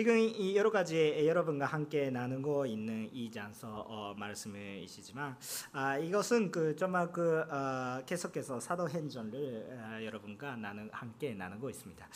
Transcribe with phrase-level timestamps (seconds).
[0.00, 5.36] 지금 이 여러 가지 여러분과 함께 나누고 있는 이 장서 어, 말씀이시지만
[5.72, 12.08] 아, 이것은 그 정말 그 어, 계속해서 사도행전을 어, 여러분과 나누 함께 나누고 있습니다.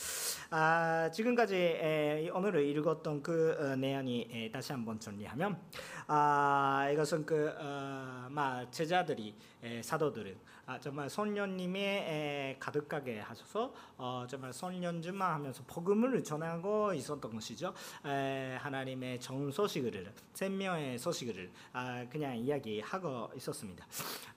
[0.49, 5.61] 아, 지금까지 에, 오늘 읽었던 그 어, 내용이 에, 다시 한번 정리하면
[6.07, 10.35] 아, 이것은 그 어, 막 제자들이 에, 사도들은
[10.67, 17.75] 아, 정말 선녀님의 가득하게 하셔서 어, 정말 선년주만 하면서 복음을 전하고 있었던 것이죠.
[18.07, 23.87] 에, 하나님의 정 소식을 생명의 소식을 아, 그냥 이야기하고 있었습니다.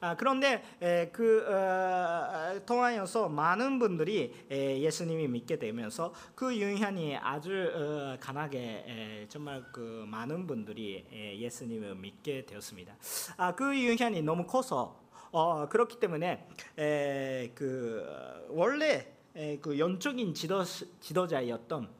[0.02, 7.71] 아, 그런데 에, 그 어, 통하여서 많은 분들이 에, 예수님이 믿게 되면서 그 유현이 아주
[7.73, 12.95] 어, 강하게 에, 정말 그 많은 분들이 에, 예수님을 믿게 되었습니다.
[13.38, 18.04] 아, 그 유현이 너무 커서 어, 그렇기 때문에 에, 그
[18.49, 21.96] 원래 에, 그 영적인 지도 지도자였던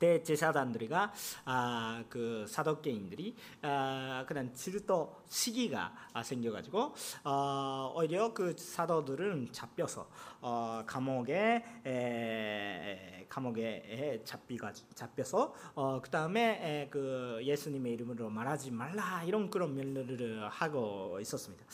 [0.00, 1.12] 대제사장들이가
[1.44, 5.94] 아, 그 사도계인들이 아, 그런 질도 시기가
[6.24, 6.94] 생겨가지고
[7.24, 10.08] 어, 오히려 그 사도들은 잡혀서
[10.40, 19.50] 어, 감옥에 에, 감옥에 잡히가 잡혀서 어, 그 다음에 그 예수님의 이름으로 말하지 말라 이런
[19.50, 21.64] 그런 면류를 하고 있었습니다.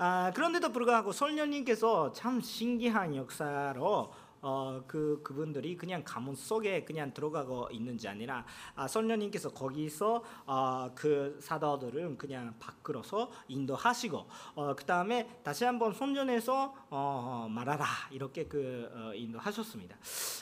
[0.00, 7.68] 아, 그런데도 불구하고 설녀님께서 참 신기한 역사로 어, 그 그분들이 그냥 가문 속에 그냥 들어가고
[7.72, 8.44] 있는지 아니라
[8.74, 16.74] 아, 선녀님께서 거기서 어, 그 사도들은 그냥 밖으로서 인도하시고 어, 그 다음에 다시 한번 손전해서
[16.90, 19.96] 어, 말하라 이렇게 그 어, 인도하셨습니다.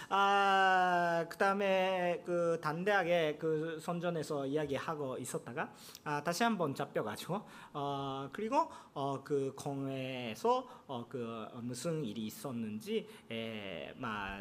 [0.08, 5.72] 아, 그 다음에 그 단대하게 그 선전에서 이야기하고 있었다가
[6.04, 13.85] 아, 다시 한번 잡혀가지고 어, 그리고 어, 그 공회에서 어, 그 무슨 일이 있었는지 에,
[13.85, 13.85] 마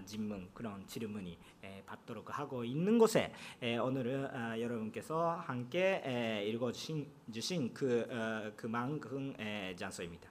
[0.06, 1.38] 질문 그런 질문이
[1.86, 9.34] 받도록 하고 있는 곳에 오늘은 아, 여러분께서 함께 읽어주신 주신 그 어, 그만큼
[9.76, 10.30] 장소입니다.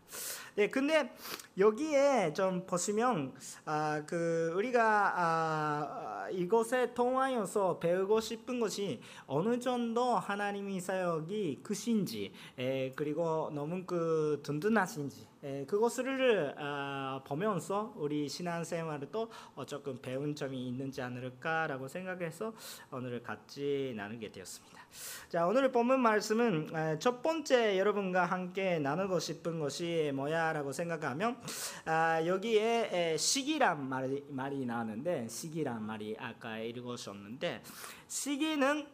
[0.57, 1.13] 네, 근데
[1.59, 10.81] 여기에 좀 보시면 아, 그 우리가 아, 이곳에 통하여서 배우고 싶은 것이 어느 정도 하나님의
[10.81, 15.27] 사역이 크신지 에, 그리고 너무 그 든든하신지 에,
[15.67, 19.31] 그것을 아, 보면서 우리 신앙생활을 또
[19.67, 22.55] 조금 배운 점이 있는지 않을까라고 생각해서
[22.91, 24.81] 오늘 같이 나누게 되었습니다.
[25.29, 31.37] 자 오늘 본문 말씀은 첫 번째 여러분과 함께 나누고 싶은 것이 뭐야라고 생각하면
[31.85, 37.63] 아, 여기에 시기란 말이, 말이 나왔는데 시기란 말이 아까 읽으셨는데
[38.09, 38.87] 시기는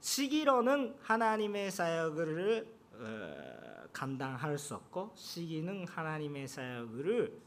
[0.00, 2.66] 시기로는 하나님의 사역을
[2.98, 3.55] 어,
[3.96, 7.40] 감당할 수 없고 시기는 하나님의 사역을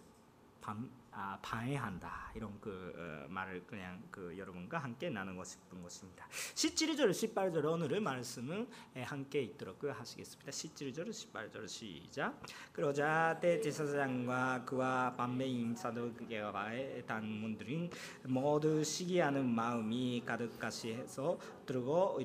[1.42, 6.28] 방해한다 이런 그 어, 말을 그냥 그 여러분과 함께 나누고 싶은 것입니다.
[6.56, 8.70] 17절 18절 오늘의 말씀은
[9.04, 10.52] 함께 있도록 하시겠습니다.
[10.52, 12.42] 17절 18절 시작.
[12.74, 17.90] 그러자 대제사장과 그와 반매인 사도계와의 단문들은
[18.26, 22.20] 모두 시기하는 마음이 가득하시 해서 들고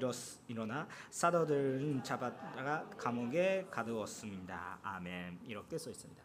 [0.49, 4.78] 일어나 사도들은 잡았다가 감옥에 가두었습니다.
[4.82, 5.41] 아멘.
[5.47, 6.22] 이렇게 써 있습니다.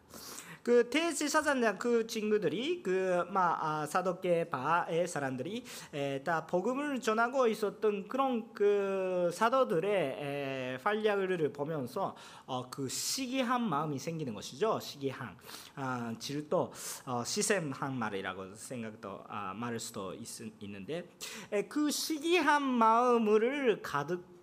[0.62, 8.52] 그 대제사장 그 친구들이 그막 아, 사도계 바의 사람들이 에, 다 복음을 전하고 있었던 그런
[8.52, 12.14] 그 사도들의 에, 활약을 보면서
[12.46, 14.78] 어, 그 시기한 마음이 생기는 것이죠.
[14.80, 15.36] 시기한
[15.76, 16.72] 아, 질도
[17.06, 20.26] 어, 시샘한 말이라고 생각도 아, 말할 수도 있,
[20.60, 21.08] 있는데
[21.52, 24.39] 에, 그 시기한 마음을 가득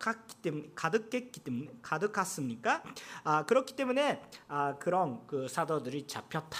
[0.00, 2.82] 가득했기 때문에 가득했기 때문에 가득했습니까?
[3.22, 6.58] 아 그렇기 때문에 아 그런 그 사도들이 잡혔다.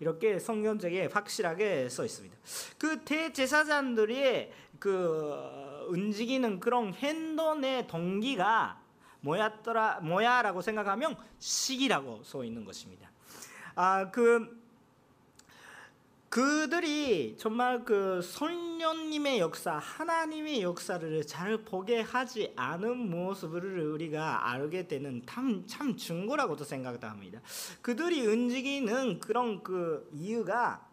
[0.00, 2.36] 이렇게 성경책에 확실하게 써 있습니다.
[2.78, 8.80] 그 대제사장들이 그 움직이는 그런 행동의 동기가
[9.20, 13.10] 뭐였더라 뭐야라고 생각하면 시기라고 써 있는 것입니다.
[13.74, 14.59] 아 그
[16.30, 25.24] 그들이 정말 그 성령님의 역사, 하나님의 역사를 잘 보게 하지 않은 모습을 우리가 알게 되는
[25.28, 27.40] 참, 참 증거라고도 생각합니다.
[27.82, 30.86] 그들이 움직이는 그런 그 이유가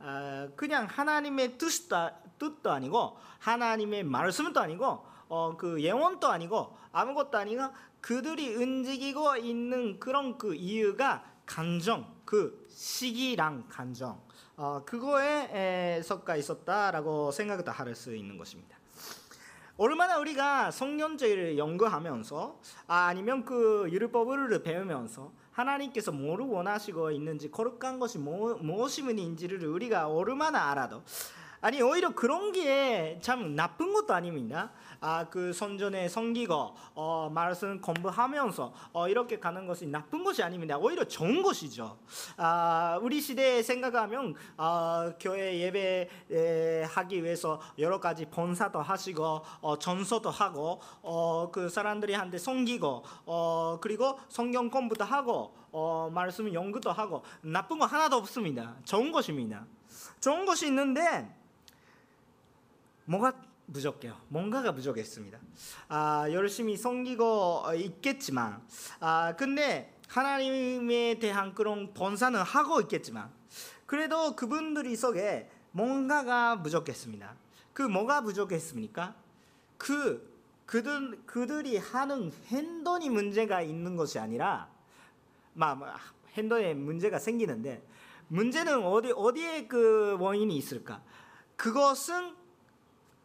[0.00, 7.62] 어, 그냥 하나님의 뜻도, 뜻도 아니고 하나님의 말씀도 아니고 어, 그 예언도 아니고 아무것도 아니고
[8.02, 14.22] 그들이 움직이고 있는 그런 그 이유가 감정, 그 시기랑 감정.
[14.56, 18.78] 어, 그거에 섞여 있었다라고 생각도 할 수 있는 것입니다.
[19.76, 28.18] 얼마나 우리가 성경제를 연구하면서 아, 아니면 그 율법을 배우면서 하나님께서 뭐를 원하시고 있는지 거룩한 것이
[28.18, 31.02] 뭐, 무엇인지를 우리가 얼마나 알아도
[31.64, 34.70] 아니 오히려 그런 게 참 나쁜 것도 아닙니다.
[35.00, 40.76] 아 그 선전에 섬기고 어, 말씀 공부하면서 어, 이렇게 가는 것이 나쁜 것이 아닙니다.
[40.76, 41.98] 오히려 좋은 것이죠.
[42.36, 49.78] 아 우리 시대에 생각하면 아, 교회 예배 에, 하기 위해서 여러 가지 본사도 하시고 어,
[49.78, 56.92] 전서도 하고 어, 그 사람들이 한테 섬기고 어, 그리고 성경 공부도 하고 어, 말씀 연구도
[56.92, 58.76] 하고 나쁜 거 하나도 없습니다.
[58.84, 59.64] 좋은 것입니다.
[60.20, 61.34] 좋은 것이 있는데
[63.04, 63.32] 뭐가
[63.72, 64.16] 부족해요.
[64.28, 65.38] 뭔가가 부족했습니다.
[65.88, 68.62] 아, 열심히 섬기고 있겠지만,
[69.00, 73.30] 아, 근데 하나님에 대한 그런 본사는 하고 있겠지만,
[73.86, 77.34] 그래도 그분들이 속에 뭔가가 부족했습니다.
[77.72, 79.14] 그 뭐가 부족했습니까?
[79.78, 80.32] 그
[80.66, 84.68] 그들 그들이 하는 행동이 문제가 있는 것이 아니라,
[85.54, 85.82] 막
[86.34, 87.82] 행동에 문제가 생기는데
[88.28, 91.02] 문제는 어디 어디에 그 원인이 있을까?
[91.56, 92.34] 그것은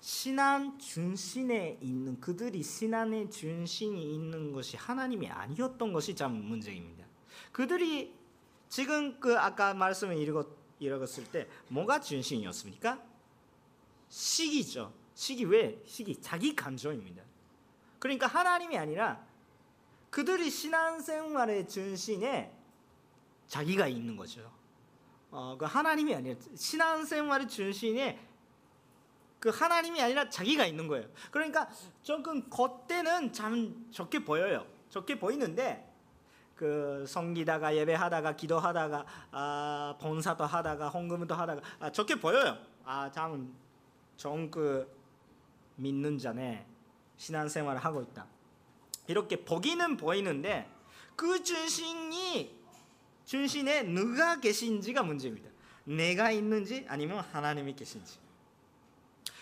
[0.01, 7.05] 신앙 중심에 있는 그들이 신앙의 중심이 있는 것이 하나님이 아니었던 것이 참 문제입니다.
[7.51, 8.15] 그들이
[8.69, 10.47] 지금 그 아까 말씀을 읽었,
[10.79, 13.03] 읽었을 때 뭐가 중심이었습니까?
[14.07, 14.93] 시기죠.
[15.13, 15.81] 시기 왜?
[15.85, 17.23] 시기 자기 감정입니다.
[17.99, 19.27] 그러니까 하나님이 아니라
[20.09, 22.55] 그들이 신앙생활의 중심에
[23.47, 24.49] 자기가 있는 거죠.
[25.31, 28.28] 어, 그 하나님이 아니라 신앙생활의 중심에
[29.39, 31.07] 그 하나님이 아니라 자기가 있는 거예요.
[31.31, 31.69] 그러니까
[32.03, 34.65] 조금 겉에는 참 좋게 보여요.
[34.89, 35.87] 좋게 보이는데
[36.55, 42.57] 그 성기다가 예배하다가 기도하다가 아, 본사도 하다가 헌금도 하다가 아, 좋게 보여요.
[42.83, 43.53] 아참
[44.17, 44.93] 좋은 그
[45.77, 46.65] 믿는 자네
[47.15, 48.25] 신앙생활을 하고 있다.
[49.07, 50.69] 이렇게 보기는 보이는데
[51.15, 52.57] 그 중심이
[53.23, 55.49] 중심에 누가 계신지가 문제입니다.
[55.85, 58.17] 내가 있는지 아니면 하나님이 계신지.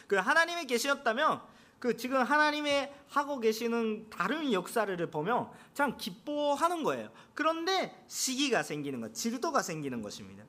[0.07, 1.42] 그 하나님이 계셨다면
[1.80, 7.09] 그 지금 하나님의 하고 계시는 다른 역사를 보면 참 기뻐하는 거예요.
[7.36, 10.44] 그런데 시기가 생기는 것, 질도가 생기는 것입니다.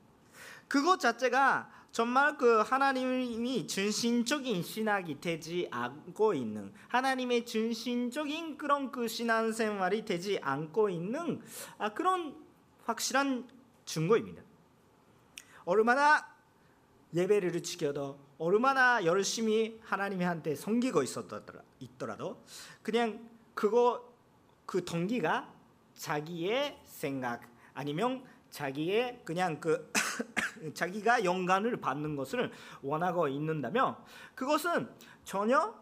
[0.69, 10.04] 그것 자체가 정말 그 하나님이 중심적인 신학이 되지 않고 있는 하나님의 중심적인 그런 그 신앙생활이
[10.04, 11.43] 되지 않고 있는
[11.78, 12.37] 아, 그런
[12.84, 13.49] 확실한
[13.84, 14.43] 증거입니다.
[15.64, 16.26] 얼마나
[17.14, 22.43] 예배를 지켜도 얼마나 열심히 하나님한테 섬기고 있었더라도
[22.82, 24.12] 그냥 그거
[24.64, 25.52] 그 동기가
[25.94, 27.43] 자기의 생각
[27.75, 29.93] 아니면 자기의 그냥 그
[30.75, 32.52] 자기가 영감을 받는 것을
[32.82, 33.96] 원하고 있는다면
[34.35, 34.88] 그것은
[35.25, 35.75] 전혀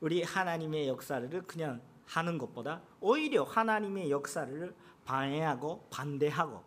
[0.00, 4.74] 우리 하나님의 역사를 그냥 하는 것보다 오히려 하나님의 역사를
[5.04, 6.64] 방해하고 반대하고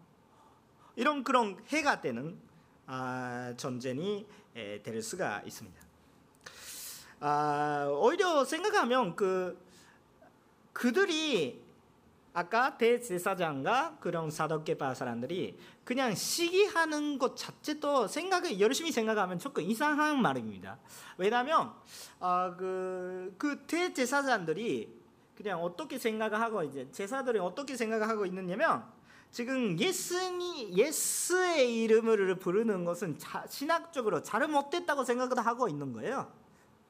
[0.96, 2.49] 이런 그런 해가 되는 아,
[3.58, 5.80] 전쟁이 될 수가 있습니다.
[7.22, 9.60] 아, 오히려 생각하면 그
[10.72, 11.62] 그들이
[12.34, 20.78] 아까 대제사장과 그런 사도계파 사람들이 그냥 시기하는 것 자체도 생각을 열심히 생각하면 조금 이상한 말입니다.
[21.18, 21.74] 왜냐하면
[22.20, 25.00] 어, 그, 그 대제사장들이
[25.36, 28.86] 그냥 어떻게 생각하고 이제 제사들이 어떻게 생각하고 있느냐면
[29.32, 36.32] 지금 예수니 예수의 이름을 부르는 것은 자, 신학적으로 잘못됐다고 생각을 하고 있는 거예요.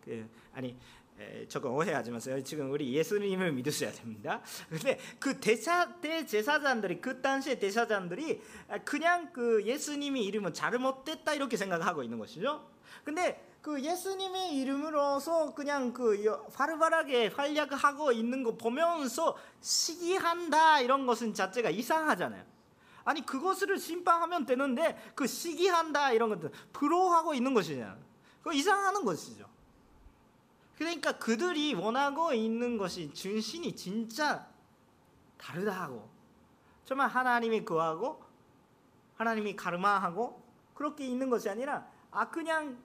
[0.03, 0.77] 그 아니
[1.19, 2.41] 에, 조금 오해하지 마세요.
[2.41, 4.41] 지금 우리 예수님을 믿으셔야 됩니다.
[4.69, 8.41] 근데 그 대사 대제사장들이 그 당시에 대사장들이
[8.86, 12.65] 그냥 그 예수님의 이름은 잘못됐다 이렇게 생각하고 있는 것이죠.
[13.03, 21.70] 근데 그 예수님의 이름으로서 그냥 그 활발하게 활약하고 있는 거 보면서 시기한다 이런 것은 자체가
[21.70, 22.44] 이상하잖아요.
[23.03, 27.98] 아니 그것을 심판하면 되는데 그 시기한다 이런 것들 부러워하고 있는 것이잖아요.
[28.44, 29.46] 그 이상하는 것이죠.
[30.77, 34.48] 그러니까 그들이 원하고 있는 것이 중심이 진짜
[35.38, 36.10] 다르다고
[36.86, 38.24] 정말 하나님이 구하고
[39.18, 40.41] 하나님이 가르마하고
[40.74, 42.82] 그렇게 있는 것이 아니라 아 그냥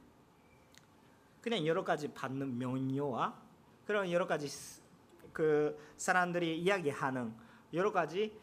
[1.45, 3.39] 그냥 여러 가지 받는 명료와
[3.87, 4.49] 그런 여러 가지
[5.31, 7.35] 그 사람들이 이야기하는
[7.75, 8.35] 여러 가지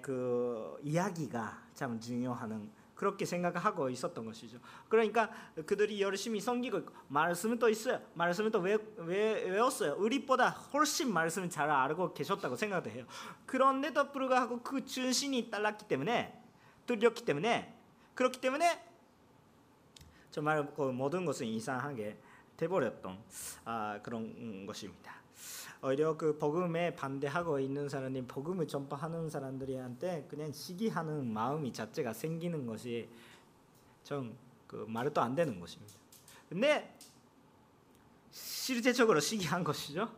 [0.00, 4.58] 그 이야기가 참 중요하는 그렇게 생각하고 있었던 것이죠.
[4.88, 5.30] 그러니까
[5.66, 8.00] 그들이 열심히 섬기고 말씀은 또 있어요.
[8.14, 9.96] 말씀은 또 외웠어요.
[9.98, 13.04] 우리보다 훨씬 말씀을 잘 알고 계셨다고 생각도 해요.
[13.44, 16.42] 그런데도 불구하고 그 중심이 달랐기 때문에
[16.86, 17.76] 뚫렸기 때문에
[18.14, 18.88] 그렇기 때문에
[20.30, 22.18] 정말 그 모든 것은 이상하게
[22.58, 23.18] 돼버렸던
[23.64, 25.14] 아, 그런 것입니다.
[25.80, 33.08] 오히려 그 복음에 반대하고 있는 사람이 복음을 전파하는 사람들한테 그냥 시기하는 마음이 자체가 생기는 것이
[34.02, 35.94] 좀그 말도 안 되는 것입니다.
[36.48, 36.96] 근데
[38.30, 40.10] 실제적으로 시기한 것이죠.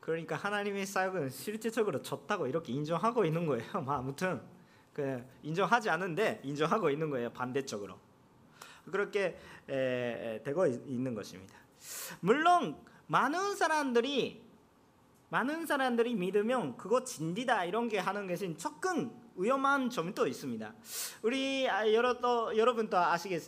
[0.00, 3.64] 그러니까 하나님의 사역은 실제적으로 졌다고 이렇게 인정하고 있는 거예요.
[3.82, 4.40] 뭐 아무튼
[4.94, 7.30] 그 인정하지 않은데 인정하고 있는 거예요.
[7.30, 7.98] 반대쪽으로
[8.90, 11.65] 그렇게 되고 있는 것입니다.
[12.20, 14.44] 물론 많은 사람들이
[15.28, 20.74] 많은 사람들이 믿으면 그거 진리다 이런 게 하는 것은 조금 위험한 점이 또 있습니다.
[21.22, 23.42] 우리 아, 여러 또 여러분도 아시겠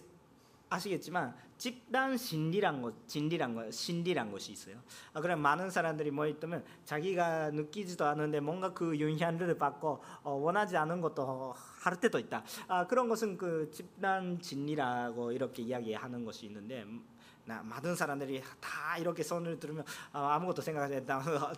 [0.70, 4.76] 아시겠지만 집단 진리란 것, 진리란 것, 신리란 것이 있어요.
[5.12, 10.76] 아, 그럼 많은 사람들이 뭐 있다면 자기가 느끼지도 않은데 뭔가 그 영향을 받고 어, 원하지
[10.76, 12.44] 않은 것도 할 때도 있다.
[12.68, 16.84] 아, 그런 것은 그 집단 진리라고 이렇게 이야기하는 것이 있는데
[17.48, 21.22] 나 많은 사람들이 다 이렇게 손을 들으면 아, 아무것도 생각하지 않다.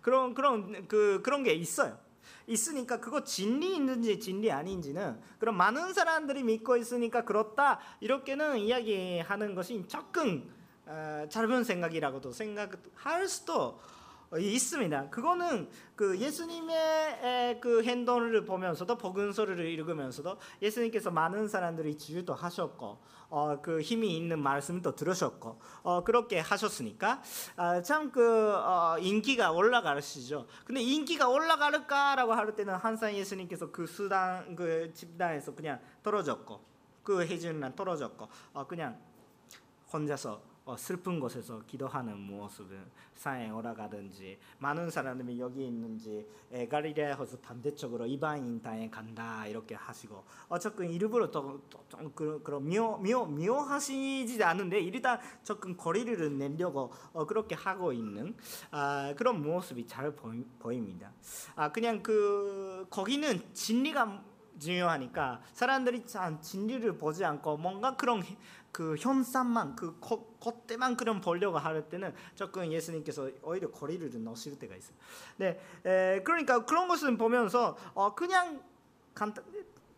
[0.00, 1.98] 그런 그런 그 그런 게 있어요.
[2.46, 9.84] 있으니까 그거 진리 있는지 진리 아닌지는 그럼 많은 사람들이 믿고 있으니까 그렇다 이렇게는 이야기하는 것이
[9.86, 10.50] 조금
[10.86, 13.78] 어, 짧은 생각이라고도 생각할 수도
[14.36, 15.08] 있습니다.
[15.08, 22.98] 그거는 그 예수님의 그 행동을 보면서도 복음서를 읽으면서도 예수님께서 많은 사람들이 지유도 하셨고
[23.30, 27.22] 어, 그 힘이 있는 말씀도 들으셨고 어, 그렇게 하셨으니까
[27.56, 30.46] 아, 참그 어, 인기가 올라가시죠.
[30.64, 36.60] 근데 인기가 올라갈까라고 할 때는 항상 예수님께서 그 수단 그 집단에서 그냥 떨어졌고
[37.02, 38.98] 그 해주는 떨어졌고 어, 그냥
[39.92, 42.84] 혼자서 어, 슬픈 곳에서 기도하는 모습은
[43.14, 46.26] 산에 올라가든지 많은 사람들이 여기 있는지
[46.70, 54.80] 가리레아에서 반대쪽으로 이방인 땅에 간다 이렇게 하시고 어쨌든 일부러 또좀 그런 묘, 묘, 묘하시지 않은데
[54.80, 58.36] 일단 조금 거리를 내려고 어, 그렇게 하고 있는
[58.70, 61.12] 아, 그런 모습이 잘 보이, 보입니다.
[61.54, 64.22] 아, 그냥 그 거기는 진리가
[64.58, 68.22] 중요하니까 사람들이 참 진리를 보지 않고 뭔가 그런
[68.78, 69.98] 그 현상만 그
[70.38, 74.96] 겉대만 그런 보려고 할 때는 조금 예수님께서 오히려 거리를 넣으실 때가 있어요.
[75.36, 78.62] 네, 에, 그러니까 그런 것을 보면서 어, 그냥
[79.16, 79.44] 간단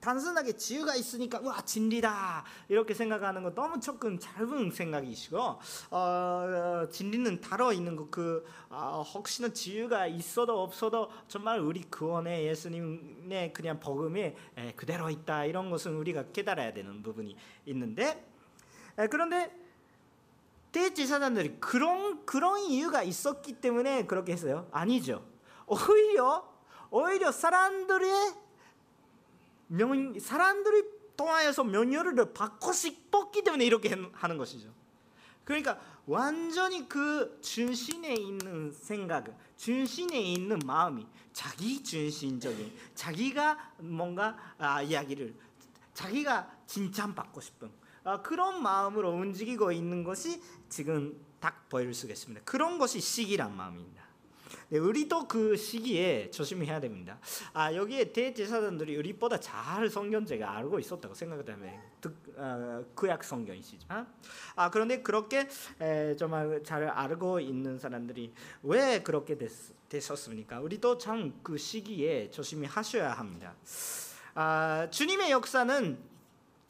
[0.00, 5.58] 단순하게 지유가 있으니까 와 진리다 이렇게 생각하는 거 너무 조금 짧은 생각이시고
[5.90, 13.78] 어, 진리는 다뤄 있는 거그 어, 혹시나 지유가 있어도 없어도 정말 우리 구원의 예수님의 그냥
[13.78, 14.32] 복음이
[14.75, 18.29] 그대로 있다 이런 것은 우리가 깨달아야 되는 부분이 있는데
[19.09, 19.57] 그런데
[20.73, 24.69] 대제사장들이 그런 그런 이유가 있었기 때문에 그렇게 했어요.
[24.71, 25.25] 아니죠.
[25.66, 26.49] 오히려
[26.90, 28.35] 오히려 사람들의
[29.69, 30.85] 명 사람들이
[31.16, 34.73] 통하여서 명예를 받고 싶었기 때문에 이렇게 하는 것이죠.
[35.45, 39.26] 그러니까 완전히 그 중심에 있는 생각,
[39.57, 45.35] 중심에 있는 마음이 자기 중심적인 자기가 뭔가 아, 이야기를
[45.95, 47.71] 자기가 칭찬받고 싶은 아,
[48.23, 51.19] 그런 마음으로 움직이고 있는 것이 지금
[51.95, 52.42] 수가 있습니다.
[52.45, 54.00] 그런 것이 시기란 마음입니다.
[54.69, 57.19] 네, 우리도 그 시기에 조심해야 됩니다.
[57.52, 61.80] 아 여기에 대제사장들이 우리보다 잘 성경제가 알고 있었다고 생각하면
[62.37, 64.07] 어, 구약 성경이시지만
[64.54, 65.49] 아 그런데 그렇게
[65.80, 69.50] 에, 정말 잘 알고 있는 사람들이 왜 그렇게 됐,
[69.88, 70.61] 됐었습니까?
[70.61, 73.54] 우리도 참 그 시기에 조심히 하셔야 합니다.
[74.35, 76.10] 아 주님의 역사는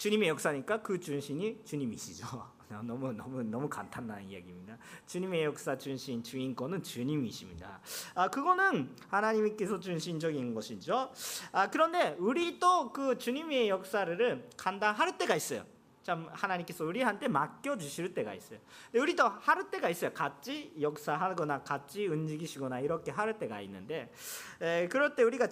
[0.00, 2.26] 주님의 역사니까 그 중심이 주님이시죠.
[2.86, 4.78] 너무 너무 너무 간단한 이야기입니다.
[5.06, 7.80] 주님의 역사 중심 주인공은 주님이십니다.
[8.14, 11.12] 아 그거는 하나님께서 중심적인 것이죠.
[11.52, 15.66] 아 그런데 우리 또 그 주님의 역사를 감당할 때가 있어요.
[16.10, 18.58] 참 하나님께서 우리한테 맡겨 주실 때가 있어요.
[18.92, 20.12] 우리도 할 때가 있어요.
[20.12, 24.12] 같이 역사하거나 같이 움직이시거나 이렇게 할 때가 있는데
[24.60, 25.46] 에, 그럴 때 우리가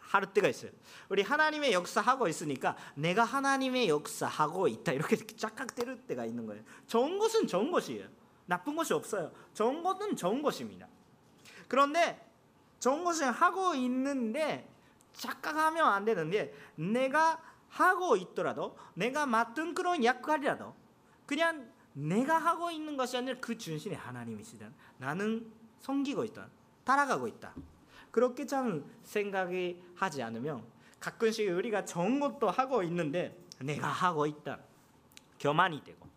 [0.00, 0.70] 할 때가 있어요.
[1.08, 6.62] 우리 하나님의 역사하고 있으니까 내가 하나님의 역사하고 있다 이렇게 착각될 때가 있는 거예요.
[6.86, 8.06] 좋은 것은 좋은 것이에요.
[8.44, 9.32] 나쁜 것이 없어요.
[9.54, 10.86] 좋은 것은 좋은 것입니다.
[11.68, 12.22] 그런데
[12.80, 14.68] 좋은 것을 하고 있는데
[15.14, 17.40] 착각하면 안 되는데 내가
[17.74, 20.74] 하고 있더라도 내가 맡은 그런 역할이라도
[21.26, 24.70] 그냥 내가 하고 있는 것이 아니라 그 중심이 하나님이시다.
[24.98, 25.50] 나는
[25.80, 26.48] 섬기고 있다.
[26.84, 27.54] 따라가고 있다.
[28.12, 30.64] 그렇게 참 생각이 하지 않으면
[31.00, 34.60] 가끔씩 우리가 좋은 것도 하고 있는데 내가 하고 있다.
[35.40, 36.08] 교만이 되고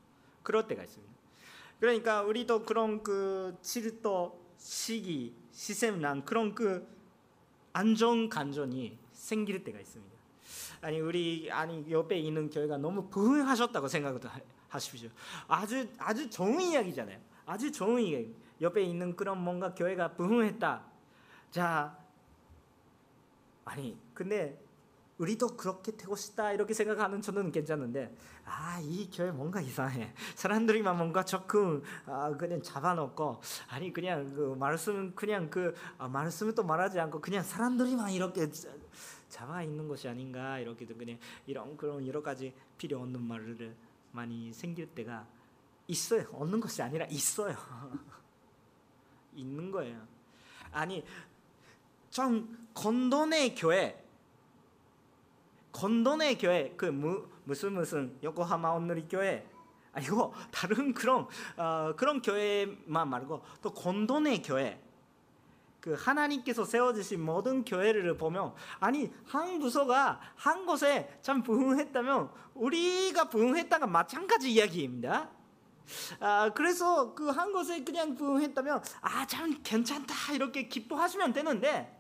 [0.44, 1.14] 그럴 때가 있습니다.
[1.80, 6.88] 그러니까 우리도 그런 그 질도 시기 시샘난 그런 그
[7.74, 10.17] 안정 간전이 생길 때가 있습니다.
[10.82, 14.30] 아니 우리 아니 옆에 있는 교회가 너무 부흥하셨다고 생각도
[14.70, 15.10] 하십시오.
[15.48, 17.20] 아주 아주 좋은 이야기잖아요.
[17.46, 18.36] 아주 좋은 이야기.
[18.62, 20.84] 옆에 있는 그런 뭔가 교회가 부흥했다.
[21.52, 21.98] 자
[23.66, 24.62] 아니 근데
[25.18, 28.16] 우리도 그렇게 되고 싶다 이렇게 생각하는 저는 괜찮은데
[28.46, 35.14] 아 이 교회 뭔가 이상해 사람들이만 뭔가 적금 아, 그냥 잡아놓고 아니 그냥 그 말씀
[35.16, 38.48] 그냥 그 아, 말씀을 또 말하지 않고 그냥 사람들이만 이렇게
[39.30, 43.76] 잡아 있는 것이 아닌가 이렇게 그냥 이런 그런 여러 가지 필요 없는 말을
[44.12, 45.28] 많이 생길 때가
[45.88, 46.26] 있어요.
[46.32, 47.56] 없는 것이 아니라 있어요.
[49.36, 50.08] 있는 거예요.
[50.72, 51.04] 아니
[52.10, 54.04] 좀 건돈의 교회
[55.72, 59.48] 건돈의 교회 그 무, 무슨 무슨 요코하마 온누리 교회
[59.94, 64.82] 아니고 다른 그런 어, 그런 교회만 말고 또 건돈의 교회
[65.88, 73.88] 그 하나님께서 세워주신 모든 교회를 보면 아니 한 부서가 한 곳에 참 부흥했다면 우리가 부흥했다가
[73.88, 75.30] 마찬가지 이야기입니다.
[76.20, 81.94] 아 그래서 그 한 곳에 그냥 부흥했다면 아 참 괜찮다 이렇게 기뻐하시면 되는데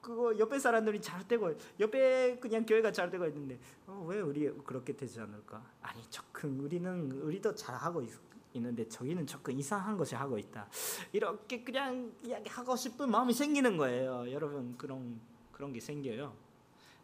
[0.00, 4.96] 그거 옆에 사람들이 잘 되고 옆에 그냥 교회가 잘 되고 있는데 어, 왜 우리 그렇게
[4.96, 5.62] 되지 않을까?
[5.82, 8.10] 아니 조금 우리는 우리도 잘 하고 있,
[8.54, 10.68] 있는데 저기는 조금 이상한 것이 하고 있다.
[11.12, 14.30] 이렇게 그냥 이야기하고 싶은 마음이 생기는 거예요.
[14.30, 15.20] 여러분 그런
[15.52, 16.34] 그런 게 생겨요.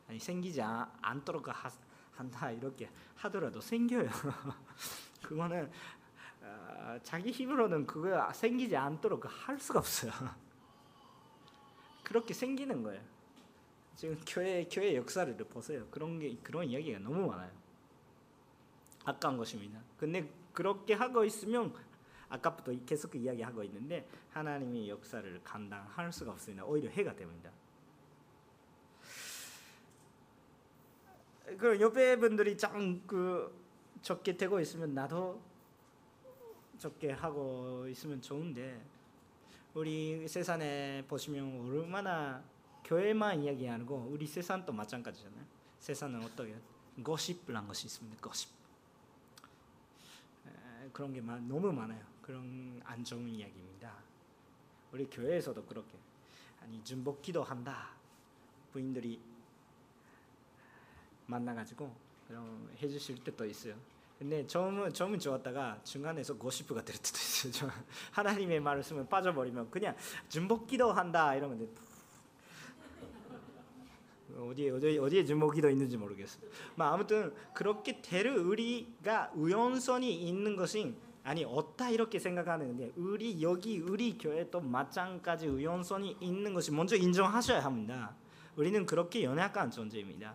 [0.08, 1.70] 아니 생기지 않도록 하,
[2.12, 4.08] 한다 이렇게 하더라도 생겨요.
[5.22, 5.70] 그거는
[6.40, 10.12] 어, 자기 힘으로는 그거 생기지 않도록 할 수가 없어요.
[12.02, 13.02] 그렇게 생기는 거예요.
[13.96, 15.86] 지금 교회 교회 역사를 보세요.
[15.90, 17.50] 그런 게 그런 이야기가 너무 많아요.
[19.04, 19.80] 아까운 것입니다.
[19.96, 21.74] 근데 그렇게 하고 있으면
[22.30, 26.64] 아까부터 계속 이야기하고 있는데 하나님의 역사를 감당할 수가 없습니다.
[26.64, 27.50] 오히려 해가 됩니다.
[31.58, 33.54] 그 옆에 분들이 좀그
[34.00, 35.42] 적게 되고 있으면 나도
[36.78, 38.82] 적게 하고 있으면 좋은데
[39.74, 42.42] 우리 세상에 보시면 얼마나
[42.82, 45.44] 교회만 이야기 하고 우리 세상도 마찬가지잖아요.
[45.80, 46.56] 세상은 어떻게
[47.04, 48.22] 고십이란 것이 있습니다.
[48.22, 48.55] 고십.
[50.92, 52.04] 그런 게 너무 많아요.
[52.22, 53.92] 그런 안 좋은 이야기입니다.
[54.92, 55.96] 우리 교회에서도 그렇게
[56.62, 57.90] 아니 중복 기도한다.
[58.72, 59.20] 부인들이
[61.26, 61.94] 만나가지고
[62.80, 63.74] 해주실 때도 있어요.
[64.18, 67.70] 근데 처음은 처음은 좋았다가 중간에서 고시프가 될 때도 있어요.
[68.12, 69.94] 하나님의 말씀을 빠져버리면 그냥
[70.28, 71.68] 중복 기도한다 이러면
[74.38, 76.42] 어디에 어디에 어디에 중복 기도 있는지 모르겠어요.
[76.74, 80.94] 뭐 아무튼 그렇게 될 우리가 우연성이 있는 것이
[81.24, 88.14] 아니 어따 이렇게 생각하는데 우리 여기 우리 교회도 마찬가지 우연성이 있는 것이 먼저 인정하셔야 합니다.
[88.56, 90.34] 우리는 그렇게 연약한 존재입니다.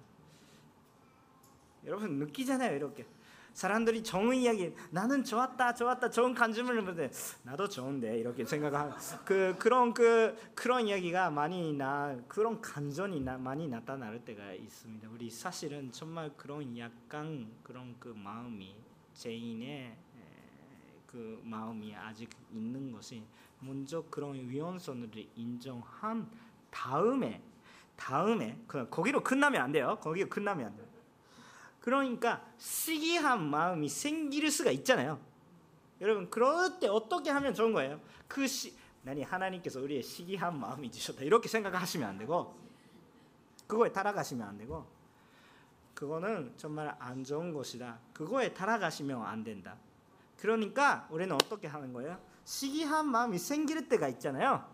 [1.85, 3.05] 여러분 느끼잖아요 이렇게
[3.53, 7.11] 사람들이 좋은 이야기 나는 좋았다 좋았다 좋은 간증을 하는데
[7.43, 8.93] 나도 좋은데 이렇게 생각하는
[9.25, 15.09] 그 그런 그 그런 이야기가 많이 나 그런 감정이 나, 많이 나타날 때가 있습니다.
[15.09, 18.75] 우리 사실은 정말 그런 약간 그런 그 마음이
[19.13, 19.95] 죄인의
[21.05, 23.23] 그 마음이 아직 있는 것이
[23.59, 26.29] 먼저 그런 위헌성을 인정한
[26.69, 27.41] 다음에
[27.95, 29.97] 다음에 그 거기로 끝나면 안 돼요.
[30.01, 30.87] 거기로 끝나면 안 돼요.
[31.81, 35.19] 그러니까 시기한 마음이 생길 수가 있잖아요.
[35.99, 37.99] 여러분 그럴 때 어떻게 하면 좋은 거예요?
[38.27, 42.55] 그 시, 아니 하나님께서 우리의 시기한 마음이 주셨다 이렇게 생각하시면 안 되고
[43.67, 44.85] 그거에 따라가시면 안 되고
[45.93, 47.99] 그거는 정말 안 좋은 것이다.
[48.13, 49.75] 그거에 따라가시면 안 된다.
[50.37, 52.19] 그러니까 우리는 어떻게 하는 거예요?
[52.43, 54.67] 시기한 마음이 생길 때가 있잖아요.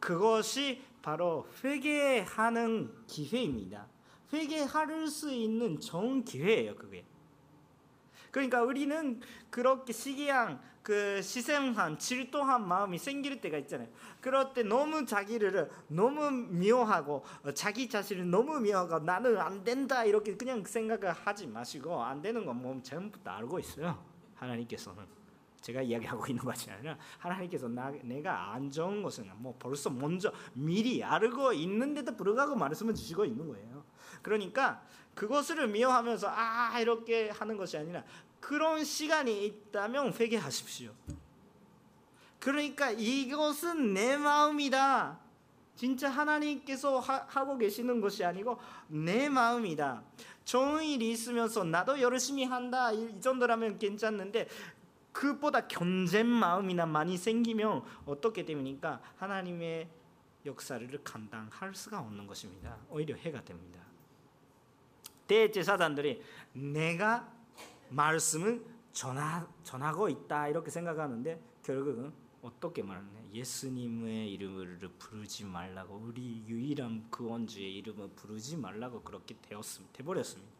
[0.00, 3.86] 그것이 바로 회개하는 기회입니다.
[4.32, 7.04] 회개할 수 있는 좋은 기회예요, 그게.
[8.30, 13.88] 그러니까 우리는 그렇게 시기한 그 시샘한 질투한 마음이 생길 때가 있잖아요.
[14.20, 20.64] 그럴 때 너무 자기를 너무 미워하고 자기 자신을 너무 미워하고 나는 안 된다 이렇게 그냥
[20.64, 24.02] 생각을 하지 마시고 안 되는 건 뭐 전부 다 알고 있어요.
[24.36, 25.04] 하나님께서는
[25.60, 31.02] 제가 이야기하고 있는 것이 아니라 하나님께서 나, 내가 안 좋은 것은 뭐 벌써 먼저 미리
[31.04, 33.79] 알고 있는데도 불구하고 말씀을 주시고 있는 거예요.
[34.22, 34.82] 그러니까
[35.14, 38.04] 그것을 미워하면서 아 이렇게 하는 것이 아니라
[38.40, 40.92] 그런 시간이 있다면 회개하십시오.
[42.38, 45.18] 그러니까 이것은 내 마음이다.
[45.76, 50.02] 진짜 하나님께서 하, 고 계시는 것이 아니고 내 마음이다.
[50.44, 54.48] 좋은 일이 있으면서 나도 열심히 한다 이 정도라면 괜찮는데
[55.12, 59.00] 그보다 견제 마음이나 많이 생기면 어떻게 됩니까?
[59.16, 59.88] 하나님의
[60.46, 62.76] 역사를 감당할 수가 없는 것입니다.
[62.88, 63.80] 오히려 해가 됩니다.
[65.30, 66.20] 대제사장들이
[66.54, 67.32] 내가
[67.90, 72.12] 말씀을 전하, 전하고 있다 이렇게 생각하는데 결국은
[72.42, 73.20] 어떻게 말하냐?
[73.32, 79.98] 예수님의 이름을 부르지 말라고 우리 유일한 구원주의 이름을 부르지 말라고 그렇게 되었습니다.
[79.98, 80.52] 돼버렸습니다.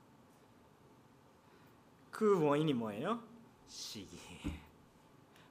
[2.12, 3.20] 그 원인이 뭐예요?
[3.66, 4.16] 시기.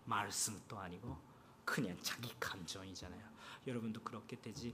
[0.05, 1.17] 말씀도 아니고
[1.65, 3.21] 그냥 자기 감정이잖아요.
[3.67, 4.73] 여러분도 그렇게 되지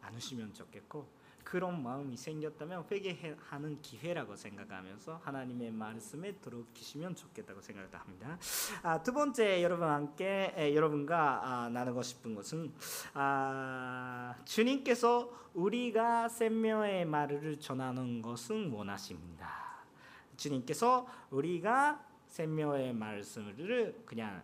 [0.00, 8.38] 않으시면 좋겠고 그런 마음이 생겼다면 회개하는 기회라고 생각하면서 하나님의 말씀에 들어키시면 좋겠다고 생각합니다.
[8.82, 12.72] 아, 두 번째 여러분 함께 에, 여러분과 아, 나누고 싶은 것은
[13.12, 19.84] 아, 주님께서 우리가 생명의 말을 전하는 것은 원하십니다.
[20.36, 24.42] 주님께서 우리가 생명의 말씀을 그냥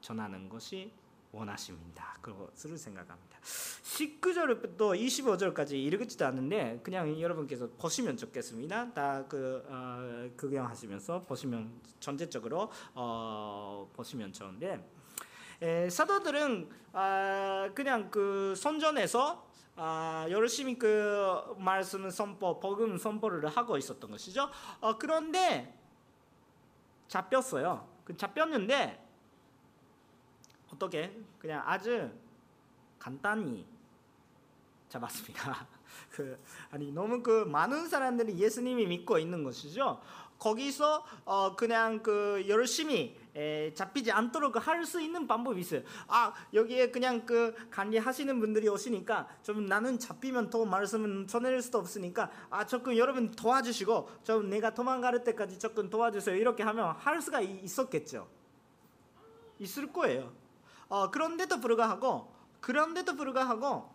[0.00, 0.92] 전하는 것이
[1.32, 2.16] 원하십니다.
[2.20, 3.38] 그것을 생각합니다.
[3.42, 8.92] 19절부터 25절까지 읽지도 않는데 그냥 여러분께서 보시면 좋겠습니다.
[8.92, 14.84] 다그 어, 구경하시면서 보시면 전체적으로 어, 보시면 좋은데
[15.62, 24.10] 에, 사도들은 아, 그냥 그 선전에서 아, 열심히 그 말씀 선포, 복음 선포를 하고 있었던
[24.10, 24.50] 것이죠.
[24.80, 25.78] 어, 그런데
[27.08, 27.88] 잡혔어요.
[28.04, 29.09] 그 잡혔는데
[30.80, 32.10] 어떻게 그냥 아주
[32.98, 33.66] 간단히
[34.88, 35.66] 잡았습니다.
[36.10, 36.38] 그
[36.70, 40.00] 아니 너무 그 많은 사람들이 예수님이 믿고 있는 것이죠.
[40.38, 45.82] 거기서 어 그냥 그 열심히 에, 잡히지 않도록 할 수 있는 방법이 있어요.
[46.08, 52.30] 아 여기에 그냥 그 관리하시는 분들이 오시니까 좀 나는 잡히면 더 말씀을 전할 수도 없으니까
[52.48, 56.36] 아 조금 여러분 도와주시고 좀 내가 도망갈 때까지 조금 도와주세요.
[56.36, 58.26] 이렇게 하면 할 수가 있었겠죠.
[59.58, 60.40] 있을 거예요.
[60.90, 63.90] 어, 그런데도 불구하고 그런데도 불구하고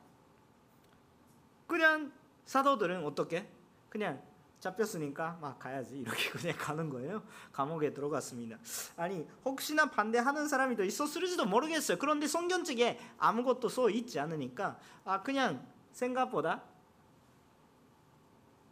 [1.68, 2.12] 그냥
[2.46, 3.48] 사도들은 어떻게
[3.90, 4.22] 그냥
[4.60, 7.22] 잡혔으니까 막 가야지 이렇게 그냥 가는 거예요.
[7.52, 8.58] 감옥에 들어갔습니다.
[8.96, 12.00] 아니 혹시나 반대하는 사람이 더 있었을지도 모르겠어요.
[12.00, 16.64] 그런데 성경책에 아무것도 써 있지 않으니까 아 그냥 생각보다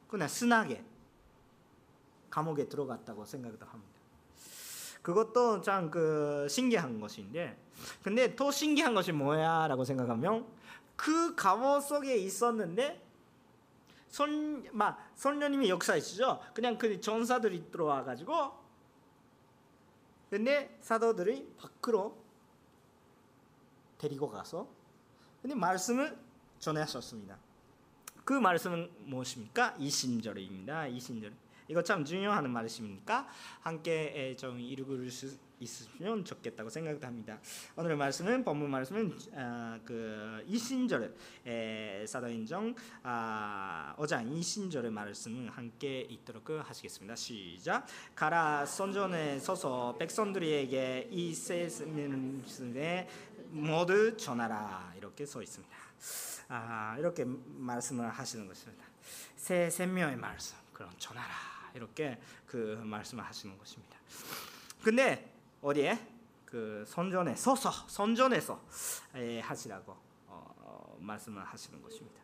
[0.08, 0.84] 그냥 순하게
[2.30, 3.93] 감옥에 들어갔다고 생각도 합니다.
[5.04, 7.62] 그것도 참 그 신기한 것인데
[8.02, 10.48] 근데 더 신기한 것이 뭐야라고 생각하면
[10.96, 13.04] 그 감옥 속에 있었는데
[14.08, 16.40] 선, 막 선녀님의 역사이시죠.
[16.54, 18.54] 그냥 그 전사들이 들어와 가지고
[20.30, 22.18] 근데 사도들이 밖으로
[23.98, 24.68] 데리고 가서
[25.42, 26.18] 근데 말씀을
[26.60, 27.38] 전하셨습니다.
[28.24, 29.76] 그 말씀은 무엇입니까?
[29.80, 30.88] 이신절입니다.
[30.88, 31.34] 이신절.
[31.68, 33.28] 이거 참 중요한 말씀이니까
[33.62, 37.40] 함께 좀 읽을 수 있으면 좋겠다고 생각합니다.
[37.76, 41.16] 오늘의 말씀은 본문 말씀은 아, 그 이신절
[42.06, 47.16] 사도행정 아, 5장 이신절의 말씀을 함께 읽도록 하시겠습니다.
[47.16, 47.86] 시작.
[48.16, 53.08] 가라 선전에 서서 백성들에게 이 세상에
[53.50, 55.76] 모두 전하라 이렇게 써 있습니다.
[56.50, 58.86] 아, 이렇게 말씀을 하시는 것입니다.
[59.36, 61.34] 새 생명의 말씀 그럼 전하라.
[61.76, 63.98] 이렇게 그 말씀을 하시는 것입니다.
[64.84, 65.98] 근데 어디에
[66.46, 68.62] 그 선전에 서서 선전에서
[69.16, 69.96] 예, 하시라고
[70.28, 72.22] 어, 말씀을 하시는 것입니다.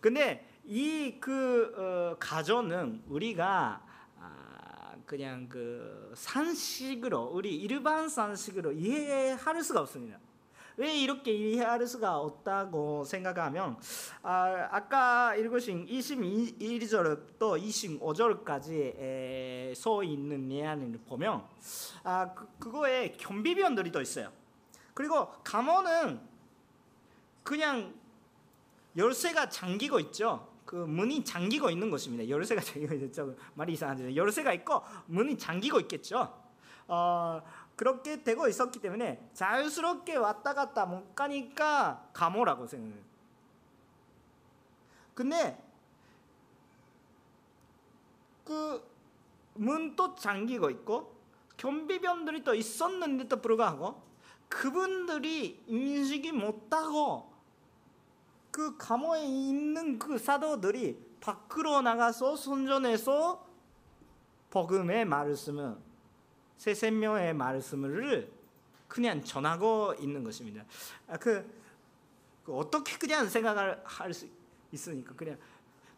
[0.00, 3.84] 근데 이 그 어, 가정은 우리가
[4.18, 10.18] 아, 그냥 그 산식으로 우리 일반 산식으로 이해할 수가 없습니다.
[10.76, 13.76] 왜 이렇게 이해할 수가 없다고 생각하면
[14.22, 21.44] 아, 아까 읽으신 21절부터 25절까지 써 있는 내용을 보면
[22.04, 24.32] 아, 그, 그거에 경비변들이 더 있어요.
[24.94, 26.20] 그리고 감원은
[27.42, 27.94] 그냥
[28.96, 30.48] 열쇠가 잠기고 있죠.
[30.64, 32.28] 그 문이 잠기고 있는 것입니다.
[32.28, 33.34] 열쇠가 잠기고 있죠.
[33.54, 34.14] 말이 이상하죠.
[34.14, 36.32] 열쇠가 있고 문이 잠기고 있겠죠.
[36.86, 37.42] 어,
[37.80, 43.02] 그렇게 되고 있었기 때문에 자유스럽게 왔다 갔다 못 가니까 감호라고 생각해요.
[45.14, 45.64] 근데
[48.44, 48.86] 그
[49.54, 51.16] 문도 잠기고 있고
[51.56, 54.02] 경비병들이 또 있었는데도 불구하고
[54.50, 57.32] 그분들이 인식이 못하고
[58.50, 63.42] 그 감옥에 있는 그 사도들이 밖으로 나가서 선전해서
[64.50, 65.89] 복음의 말씀을
[66.60, 68.30] 새 생명의 말씀을
[68.86, 70.62] 그냥 전하고 있는 것입니다.
[71.08, 71.50] 아, 그,
[72.44, 74.28] 그 어떻게 그냥 생각을 할 수
[74.70, 75.38] 있으니까 그냥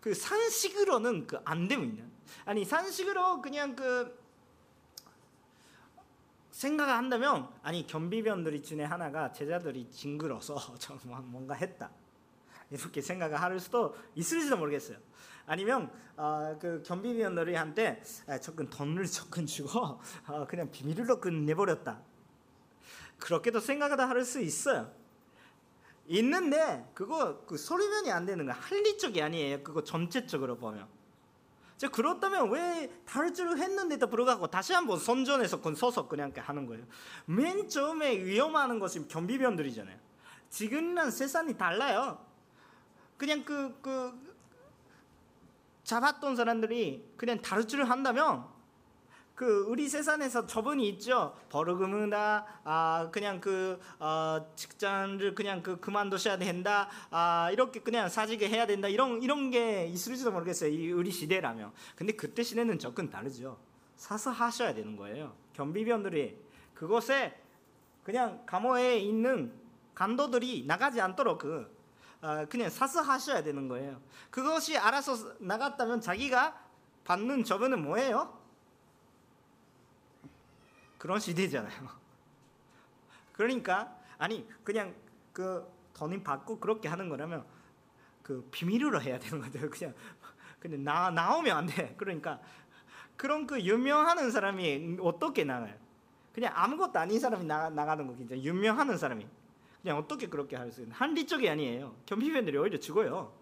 [0.01, 2.05] 그 산식으로는 그 안 됩니다.
[2.45, 4.17] 아니 산식으로 그냥 그
[6.53, 10.55] 생각을 한다면 아니 경비병들이 중에 하나가 제자들이 징그러서
[11.25, 11.91] 뭔가 했다
[12.73, 14.97] 이렇게 생각을 할 수도 있을지도 모르겠어요.
[15.47, 18.03] 아니면 어, 그 경비위원들이 한테
[18.43, 22.01] 조금 돈을 조금 주고 어, 그냥 비밀로 끝내버렸다.
[23.19, 24.93] 그렇게도 생각을 할 수 있어요.
[26.07, 29.63] 있는데 그거 그 소리면이 안 되는 거 할리 쪽이 아니에요.
[29.63, 30.89] 그거 전체적으로 보면.
[31.77, 36.85] 자 그렇다면 왜 다를 줄 했는데도 불구하고 다시 한번 선전해서 그 서서 그냥 하는 거예요.
[37.27, 39.99] 맨 처음에 위험한 것이 경비병들이잖아요.
[40.49, 42.32] 지금은 세상이 달라요.
[43.23, 44.13] 그냥 그, 그
[45.85, 48.45] 잡았던 사람들이 그냥 줄 한다면
[49.37, 51.33] 그 우리 세상에서 저분이 있죠.
[51.49, 52.63] 버르금이다.
[52.65, 56.89] 아 그냥 그 어, 직장을 그냥 그 그만두셔야 된다.
[57.11, 58.89] 아 이렇게 그냥 사직을 해야 된다.
[58.89, 60.71] 이런 이런 게 있을지도 모르겠어요.
[60.71, 61.71] 이 우리 시대라면.
[61.95, 63.57] 근데 그때 시대는 조금 다르죠.
[63.95, 65.33] 사서 하셔야 되는 거예요.
[65.53, 66.37] 경비병들이
[66.75, 67.41] 그곳에
[68.03, 69.53] 그냥 감옥에 있는
[69.95, 71.82] 간도들이 나가지 않도록 그 아,
[72.49, 74.01] 그냥 사서 하셔야 되는 거예요.
[74.31, 76.57] 그것이 알아서 나갔다면 자기가
[77.05, 78.39] 받는 저변은 뭐예요?
[80.99, 81.89] 그런 시대잖아요.
[83.33, 84.95] 그러니까 아니 그냥
[85.33, 87.45] 그 돈이 받고 그렇게 하는 거라면
[88.23, 89.69] 그 비밀로 해야 되는 거죠.
[89.69, 89.95] 그냥
[90.61, 91.97] 근데 나 나오면 안 돼.
[91.99, 92.41] 그러니까
[93.17, 95.75] 그런 그 유명하는 사람이 어떻게 나가요?
[96.33, 99.27] 그냥 아무것도 아닌 사람이 나, 나가는 거 진짜 유명하는 사람이
[99.83, 101.95] 그냥 어떻게 그렇게 할 수 있는 한리 쪽이 아니에요.
[102.07, 103.33] 경비병들이 오히려 죽어요.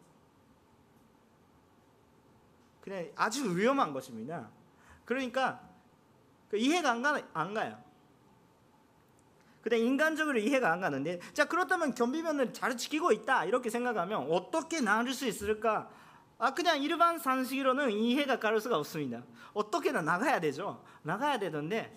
[2.80, 4.48] 그냥 아주 위험한 것입니다.
[5.04, 5.60] 그러니까
[6.50, 7.82] 그 이해가 안, 가, 안 가요.
[9.62, 15.12] 그냥 인간적으로 이해가 안 가는데 자 그렇다면 경비병을 잘 지키고 있다 이렇게 생각하면 어떻게 나을
[15.12, 15.90] 수 있을까?
[16.38, 19.22] 아 그냥 일반 상식으로는 이해가 갈 수가 없습니다.
[19.52, 20.82] 어떻게나 나가야 되죠.
[21.02, 21.94] 나가야 되던데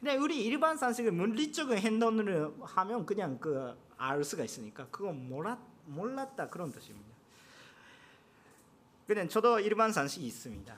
[0.00, 6.48] 그냥 우리 일반 상식을 물리적인 행동을 하면 그냥 그 알 수가 있으니까 그건 몰랐 몰랐다
[6.48, 7.08] 그런 뜻입니다.
[9.06, 10.76] 그냥 저도 일반 상식이 있습니다.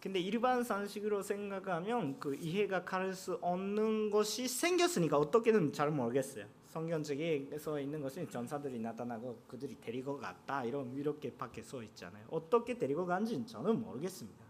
[0.00, 6.46] 근데 일반 상식으로 생각하면 그 이해가 갈 수 없는 것이 생겼으니까 어떻게는 잘 모르겠어요.
[6.68, 12.26] 성경책에서 있는 것은 전사들이 나타나고 그들이 데리고 갔다 이런 이렇게 밖에 써 있잖아요.
[12.30, 14.44] 어떻게 데리고 간지는 저는 모르겠습니다.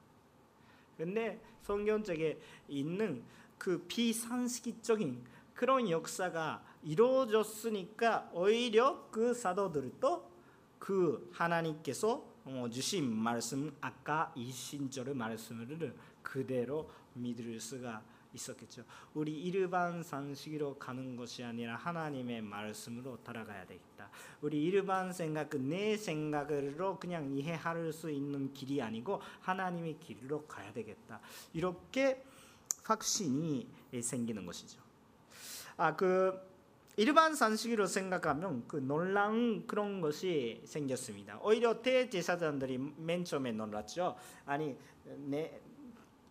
[0.97, 2.39] 근데 성경책에
[2.69, 3.23] 있는
[3.59, 10.31] 그 비상식적인 그런 역사가 이루어졌으니까 오히려 그 사도들도
[10.79, 18.03] 그 하나님께서 어, 주신 말씀 아까 이 신절의 말씀을 그대로 믿을 수가
[18.35, 18.85] 있었겠죠.
[19.15, 24.11] 우리 일반 상식으로 가는 것이 아니라 하나님의 말씀으로 따라가야 되겠다.
[24.43, 31.21] 우리 일반 생각, 내 생각으로 그냥 이해할 수 있는 길이 아니고 하나님의 길로 가야 되겠다.
[31.53, 32.25] 이렇게
[32.85, 33.69] 확신이
[34.03, 34.81] 생기는 것이죠.
[35.77, 36.39] 아, 그
[36.97, 41.41] 일반 상식으로 생각하면 그 놀라운 그런 것이 생겼습니다.
[41.43, 44.17] 오히려 대제사장들이 맨 처음에 놀랐죠.
[44.47, 45.61] 아니 내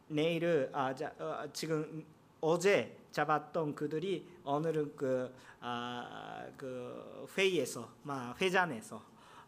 [0.08, 2.06] 내일을 아, 자, 어, 지금
[2.40, 9.02] 어제 잡았던 그들이 오늘은 그, 아, 그 회의에서, 막 회장에서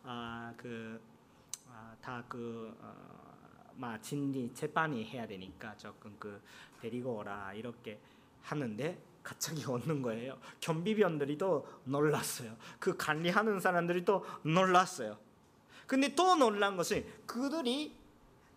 [0.04, 1.02] 아, 그,
[1.70, 1.96] 아,
[3.78, 6.42] 막 진리 재판이 해야 되니까 조금 그
[6.82, 8.00] 데리고 오라 이렇게
[8.44, 10.38] 하는데 갑자기 오는 거예요.
[10.60, 12.56] 경비병들이 또 놀랐어요.
[12.80, 15.18] 그 관리하는 사람들이 또 놀랐어요.
[15.88, 17.96] 근데 또 놀란 것이 그들이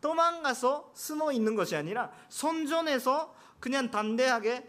[0.01, 4.69] 도망가서 숨어 있는 것이 아니라 선전해서 그냥 담대하게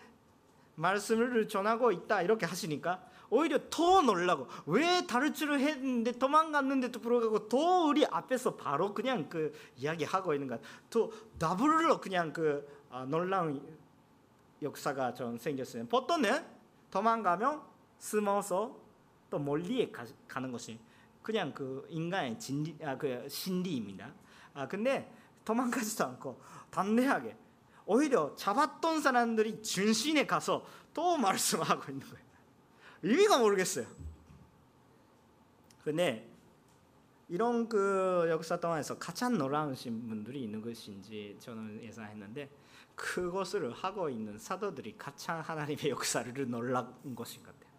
[0.76, 7.58] 말씀을 전하고 있다 이렇게 하시니까 오히려 더 놀라고 왜 다를 줄을 했는데 도망갔는데도 불구하고 더
[7.86, 13.62] 우리 앞에서 바로 그냥 그 이야기하고 있는 거또 더블로 그냥 그 아, 놀라운
[14.62, 15.86] 역사가 좀 생겼어요.
[15.88, 16.44] 보통은
[16.92, 17.62] 도망가면
[18.00, 18.76] 숨어서
[19.30, 20.80] 또 멀리에 가, 는 것이
[21.22, 24.12] 그냥 그 인간의 진리, 아, 그 신리입니다.
[24.56, 25.14] 아 근데
[25.46, 27.36] 도망가지도 않고 담대하게
[27.86, 32.29] 오히려 잡았던 사람들이 준신에 가서 또 말씀하고 있는 거예요.
[33.04, 33.86] 의미가 모르겠어요.
[35.84, 36.28] 근데
[37.30, 42.50] 이런 그 역사 동안에서 가장 놀라우신 분들이 있는 것인지 저는 예상했는데
[42.96, 47.70] 그것을 하고 있는 사도들이 가장 하나님의 역사를 놀란 것인 것 같아요.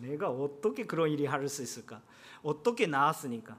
[0.00, 2.02] 내가 어떻게 그런 일이 할 수 있을까?
[2.42, 3.58] 어떻게 나왔으니까?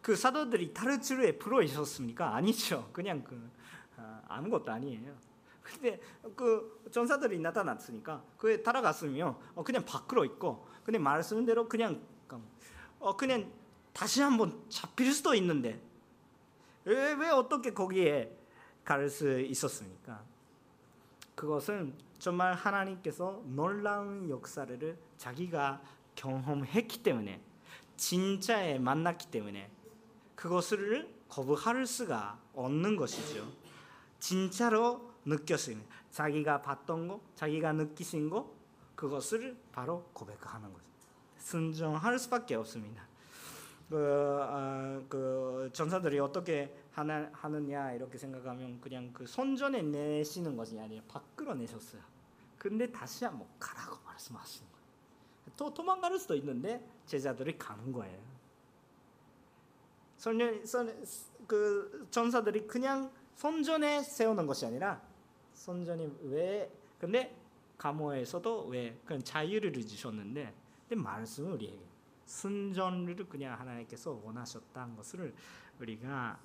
[0.00, 2.34] 그 사도들이 타르츠르에 불어 있었습니까?
[2.34, 2.88] 아니죠.
[2.92, 3.50] 그냥 그
[3.96, 5.14] 아, 무것도 아니에요.
[5.62, 6.00] 근데
[6.36, 12.00] 그 전사들이 나타났으니까 그에 따라갔으면 어, 그냥 밖으로 있고 그냥 말씀대로 그냥
[12.98, 13.50] 어 그냥
[13.92, 15.80] 다시 한번 잡힐 수도 있는데
[16.84, 18.38] 왜, 왜 어떻게 거기에
[18.84, 20.22] 갈 수 있었습니까?
[21.34, 25.82] 그것은 정말 하나님께서 놀라운 역사를 자기가
[26.14, 27.40] 경험했기 때문에
[27.96, 29.70] 진짜에 만났기 때문에
[30.34, 33.46] 그것을 거부할 수가 없는 것이죠.
[34.18, 35.88] 진짜로 느꼈습니다.
[36.10, 38.52] 자기가 봤던 거, 자기가 느끼신 거
[38.94, 40.86] 그것을 바로 고백하는 거죠.
[41.38, 43.06] 순종할 수밖에 없습니다.
[43.88, 51.02] 그, 어, 그 전사들이 어떻게 하나, 하느냐 이렇게 생각하면 그냥 그 손전에 내시는 것이 아니라
[51.08, 52.00] 밖으로 내셨어요.
[52.58, 54.82] 근데 다시 한번 가라고 말씀하시는 거예요.
[55.56, 58.18] 또 도망갈 수도 있는데 제자들이 가는 거예요.
[60.16, 61.04] 손전, 손,
[61.46, 65.02] 그 전사들이 그냥 손전에 세우는 것이 아니라
[65.54, 67.34] 손전이 왜 근데
[67.78, 70.54] 감호에서도 왜 그냥 자유를 주셨는데
[70.88, 71.80] 근데 말씀은 우리에게
[72.24, 75.34] 순전을 그냥 하나님께서 원하셨다는 것을
[75.80, 76.38] 우리가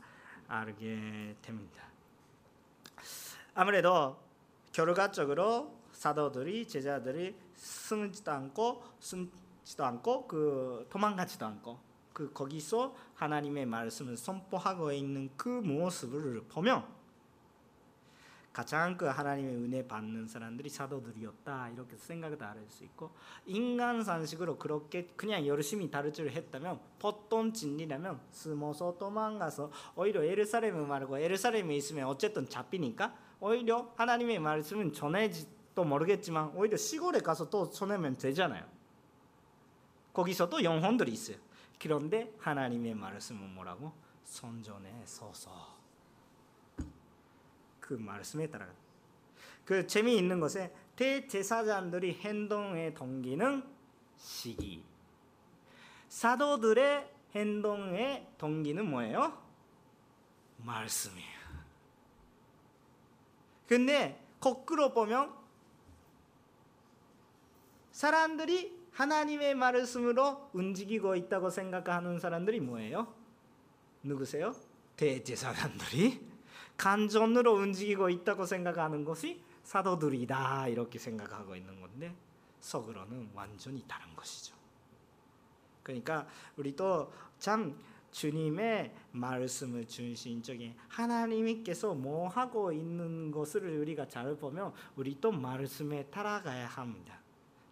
[0.48, 1.84] 알게 됩니다.
[3.54, 4.17] 아무래도
[4.72, 11.80] 결과적으로 사도들이 제자들이 숨지도 않고 숨지도 않고 그 도망가지도 않고
[12.13, 16.96] 그 거기서 하나님의 말씀을 선포하고 있는 그 모습을 보면
[18.58, 23.12] 가장 그 하나님의 은혜 받는 사람들이 사도들이었다 이렇게 생각을 할수 있고
[23.46, 31.76] 인간 상식으로 그렇게 그냥 열심히 다루지를 했다면 보통 진리라면 숨어서 도망가서 오히려 에르사렘을 말고 에르사렘에
[31.76, 38.65] 있으면 어쨌든 잡히니까 오히려 하나님의 말씀은 전해지도 모르겠지만 오히려 시골에 가서 또 전하면 되잖아요.
[40.13, 41.38] 거기서도 영혼들이 있어요.
[41.80, 43.93] 그런데 하나님의 말씀은 뭐라고?
[44.24, 45.77] 선전에 서서
[47.88, 48.67] 그 말씀에 따라
[49.63, 53.63] 그 재미있는 것에 대제사장들이 행동의 동기는
[54.17, 54.84] 시기
[56.10, 59.41] 사도들의 행동의 동기는 뭐예요?
[60.58, 61.38] 말씀이에요.
[63.67, 65.34] 근데 거꾸로 보면
[67.91, 73.13] 사람들이 하나님의 말씀으로 움직이고 있다고 생각하는 사람들이 뭐예요?
[74.04, 74.54] 누구세요?
[74.95, 76.37] 대제사장들이
[76.78, 82.16] 간전으로 움직이고 있다고 생각하는 것이 사도들이다 이렇게 생각하고 있는 건데
[82.62, 84.56] 속으로는 완전히 다른 것이죠.
[85.84, 87.78] 그러니까 우리도 참
[88.12, 97.20] 주님의 말씀을 중심적인 하나님께서 뭐 하고 있는 것을 우리가 잘 보면 우리도 말씀에 따라가야 합니다.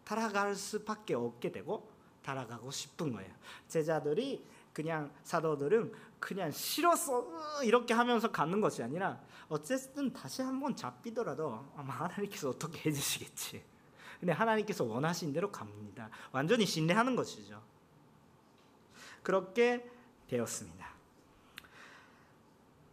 [0.04, 1.90] 따라갈 수밖에 없게 되고
[2.22, 3.34] 따라가고 싶은 거예요.
[3.68, 5.94] 제자들이 그냥 사도들은
[6.26, 13.64] 그냥 싫었어 이렇게 하면서 가는 것이 아니라 어쨌든 다시 한번 잡히더라도 아마 하나님께서 어떻게 해주시겠지.
[14.20, 16.10] 근데 하나님께서 원하신 대로 갑니다.
[16.32, 17.62] 완전히 신뢰하는 것이죠.
[19.22, 19.88] 그렇게
[20.28, 20.90] 되었습니다.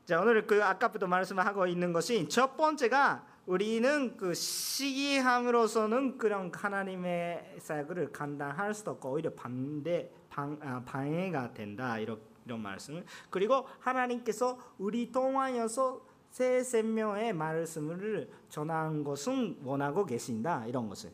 [0.04, 7.56] 자 오늘 그 아까부터 말씀을 하고 있는 것이 첫 번째가 우리는 그 시기함으로서는 그런 하나님의
[7.60, 14.58] 사역을 감당할 수도 없고 오히려 반대 방, 아, 방해가 된다 이런, 이런 말씀을 그리고 하나님께서
[14.78, 20.66] 우리 통하여서 새 생명의 말씀을 전한 것은 원하고 계신다.
[20.66, 21.12] 이런 것을.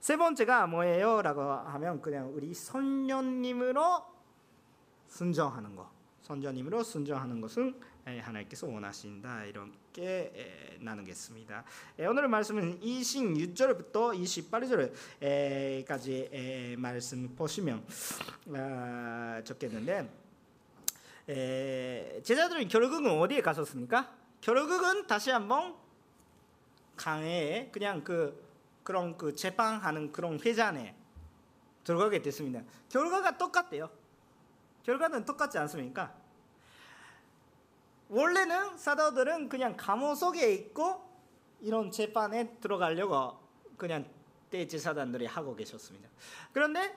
[0.00, 4.04] 세 번째가 뭐예요?라고 하면 그냥 우리 선녀님으로
[5.08, 5.86] 순정하는 것
[6.22, 11.64] 선녀님으로 순정하는 것은 하나님께서 원하신다 이렇게 나누겠습니다.
[12.08, 14.14] 오늘 말씀은 26절부터
[15.82, 17.82] 28절까지 말씀 보시면
[18.54, 20.10] 아, 적겠는데
[22.22, 24.14] 제자들은 결국은 어디에 갔었습니까?
[24.42, 25.74] 결국은 다시 한번
[26.96, 28.44] 강에 그냥 그
[28.82, 30.94] 그런 그 재판하는 그런 회장에
[31.84, 32.62] 들어가게 됐습니다.
[32.90, 33.88] 결과가 똑같대요.
[34.82, 36.14] 결과는 똑같지 않습니까?
[38.08, 41.02] 원래는 사도들은 그냥 감옥 속에 있고
[41.60, 43.38] 이런 재판에 들어가려고
[43.76, 44.06] 그냥
[44.50, 46.08] 대제사단들이 하고 계셨습니다.
[46.52, 46.94] 그런데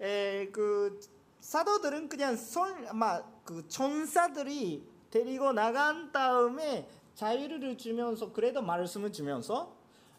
[0.00, 0.98] 에, 그
[1.40, 9.76] 사도들은 그냥 선막그 전사들이 데리고 나간 다음에 자유를 주면서 그래도 말씀을 주면서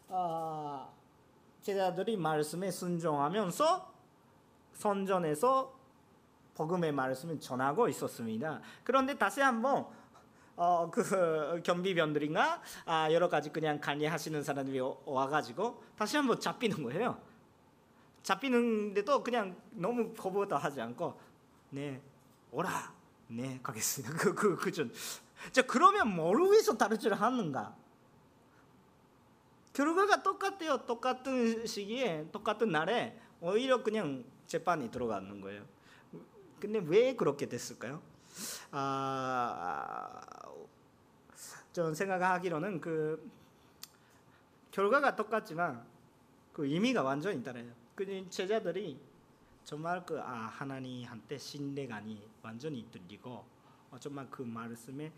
[0.08, 0.94] 어,
[1.60, 3.92] 제자들이 말씀에 순종하면서
[4.74, 5.75] 선전에서
[6.56, 8.60] 복음의 말씀을 전하고 있었습니다.
[8.82, 9.86] 그런데 다시 한번
[10.56, 17.20] 어, 그 경비병들인가 아, 여러 가지 그냥 관리하시는 사람들이 와가지고 다시 한번 잡히는 거예요.
[18.22, 21.20] 잡히는데도 그냥 너무 거부도 하지 않고
[21.70, 22.00] 네
[22.50, 22.92] 오라
[23.28, 24.16] 네 가겠습니다.
[24.16, 24.90] 그그 그전
[25.52, 27.76] 자 그러면 뭘 위해서 다르지를 하는가?
[29.74, 30.86] 결과가 똑같대요.
[30.86, 35.75] 똑같은 시기에 똑같은 날에 오히려 그냥 재판이 들어가는 거예요.
[36.60, 38.02] 근데 왜 그렇게 됐을까요?
[38.70, 40.20] 아,
[41.72, 43.30] 좀 생각하기로는 그
[44.70, 45.86] 결과가 똑같지만
[46.52, 47.72] 그 의미가 완전히 달라요.
[47.94, 48.98] 그 제자들이
[49.64, 53.44] 정말 그 아, 하나님한테 신뢰감이 완전히 들리고
[53.90, 55.12] 어, 정말 그 말씀에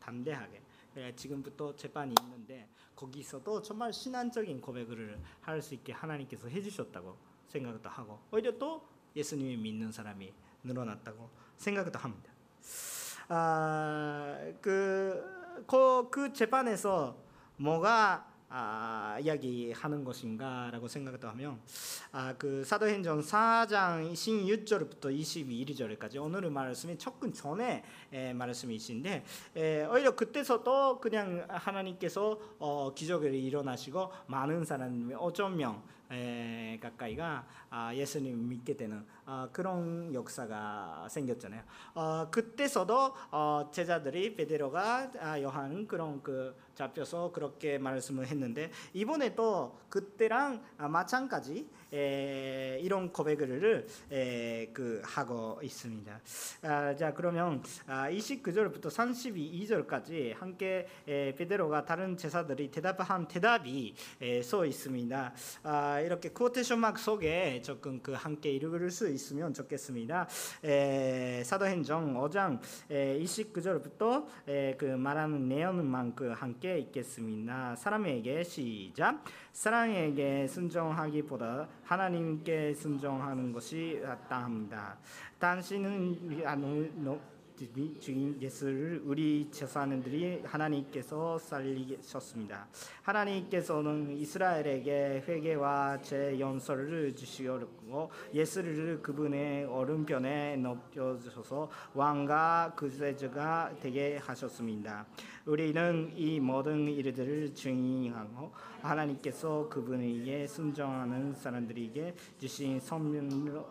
[0.00, 0.62] 담대하게
[0.96, 7.16] 예, 지금부터 재판이 있는데 거기서도 정말 신앙적인 고백을 할 수 있게 하나님께서 해주셨다고
[7.48, 10.32] 생각도 하고 오히려 또 예수님이 믿는 사람이
[10.64, 12.32] 늘어났다고 생각도 합니다.
[13.28, 17.16] 아 그 그, 그 재판에서
[17.56, 21.60] 뭐가 아, 이야기하는 것인가라고 생각도 하면
[22.12, 30.98] 아, 그 사도행전 4장 16절부터 22절까지 오늘의 말씀이 접근 전에 에, 말씀이신데 에, 오히려 그때서도
[30.98, 39.04] 그냥 하나님께서 어, 기적을 일어나시고 많은 사람 5천 명 에, 가까이가 아, 예수님 믿게 되는
[39.30, 41.62] 아, 그런 역사가 생겼잖아요.
[41.92, 49.78] 어, 그때서도 어, 제자들이 베드로가 아, 요한 그런 그 잡혀서 그렇게 말씀을 했는데 이번에 또
[49.90, 56.20] 그때랑 마찬가지 에, 이런 고백을 에, 그 하고 있습니다.
[56.62, 64.64] 아, 자 그러면 아, 29절부터 32절까지 함께 에, 베드로가 다른 제사들이 대답한 대답이 에, 써
[64.64, 65.32] 있습니다.
[65.64, 70.28] 아, 이렇게 코테이션 마크 속에 조금 그 함께 읽을 수 있으면 좋겠습니다.
[70.64, 72.60] 에, 사도행전 5장
[72.90, 77.76] 에, 29절부터 에, 그 말하는 내용만 그 함께 읽겠습니다.
[77.76, 79.24] 사람에게 시작.
[79.52, 84.96] 사랑에게 순종하기보다 하나님께 순종하는 것이 낫다 합니다.
[85.38, 86.44] 당신은
[87.98, 92.68] 주인 예수를 우리 제사장들이 하나님께서 살리셨습니다.
[93.02, 105.06] 하나님께서는 이스라엘에게 회개와 죄 용서를 주시고 예수를 그분의 오른편에 높여주셔서 왕과 구세주가 되게 하셨습니다.
[105.44, 108.52] 우리는 이 모든 일들을 증인하고
[108.82, 113.64] 하나님께서 그분에게 순종하는 사람들에게 주신 선물을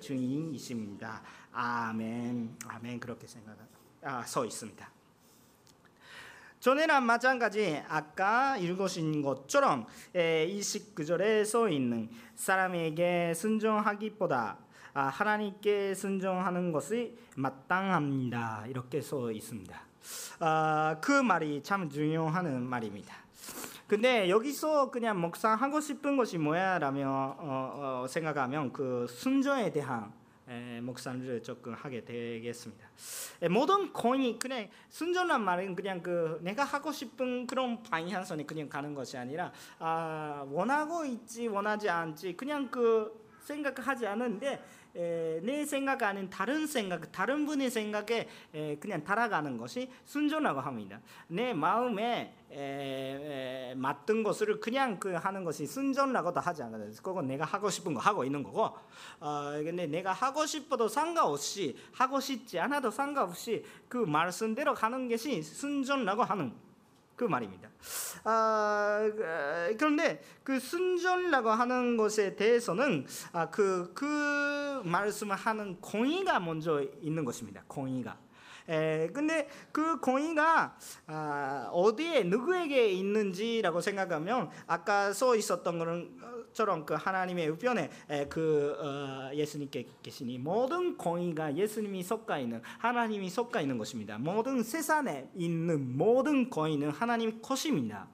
[0.00, 1.22] 증인이십니다.
[1.54, 2.56] 아멘.
[2.66, 2.98] 아멘.
[2.98, 3.56] 그렇게 생각
[4.02, 4.90] 아, 서 있습니다.
[6.58, 14.58] 전에랑 마찬가지 아까 읽으신 것처럼 29절에 써 있는 사람에게 순종하기보다
[14.94, 18.64] 아, 하나님께 순종하는 것이 마땅합니다.
[18.68, 19.80] 이렇게 써 있습니다.
[20.40, 23.14] 아, 그 말이 참 중요한 말입니다.
[23.86, 30.12] 근데 여기서 그냥 묵상하고 싶은 것이 뭐야라며 어, 어, 생각하면 그 순종에 대한
[30.48, 32.86] 에, 목사를 조금 하게 되겠습니다.
[33.42, 38.94] 에, 모든 거인이 그냥 순전한 말은 그냥 그 내가 하고 싶은 그런 방향선에 그냥 가는
[38.94, 44.62] 것이 아니라 아, 원하고 있지 원하지 않지 그냥 그 생각하지 않은데
[44.96, 51.00] 에, 내 생각 아닌 다른 생각, 다른 분의 생각에 에, 그냥 따라가는 것이 순전하고 합니다.
[51.26, 56.90] 내 마음에 에, 에, 맞던 것을 그냥 그 하는 것이 순전하고도 하지 않아요.
[57.02, 58.62] 그건 내가 하고 싶은 거 하고 있는 거고.
[59.20, 66.22] 어, 근데 내가 하고 싶어도 상관없이 하고 싶지 않아도 상관없이 그 말씀대로 가는 것이 순전하고
[66.22, 66.52] 하는
[67.16, 67.68] 그 말입니다.
[68.24, 69.10] 아,
[69.78, 77.62] 그런데 그 순전이라고 하는 것에 대해서는 아, 그, 그 말씀을 하는 공의가 먼저 있는 것입니다.
[77.66, 78.16] 공의가.
[78.68, 87.48] 에, 근데 그 공의가 아, 어디에 누구에게 있는지라고 생각하면 아까 써 있었던 것처럼 그 하나님의
[87.50, 94.16] 우편에 에, 그 어, 예수님께 계시니 모든 공의가 예수님이 섞여 있는 하나님이 섞여 있는 것입니다.
[94.16, 98.08] 모든 세상에 있는 모든 공의는 하나님 것입니다.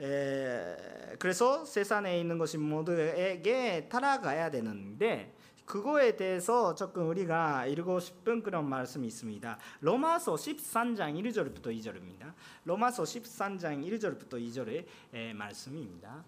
[0.00, 0.76] 에,
[1.20, 5.32] 그래서 세상에 있는 것이 모두에게 따라가야 되는데
[5.64, 9.58] 그거에 대해서 조금 우리가 읽고 싶은 그런 말씀이 있습니다.
[9.80, 12.34] 로마서 13장 1절부터 2절입니다.
[12.64, 16.24] 로마서 13장 1절부터 2절의 말씀입니다.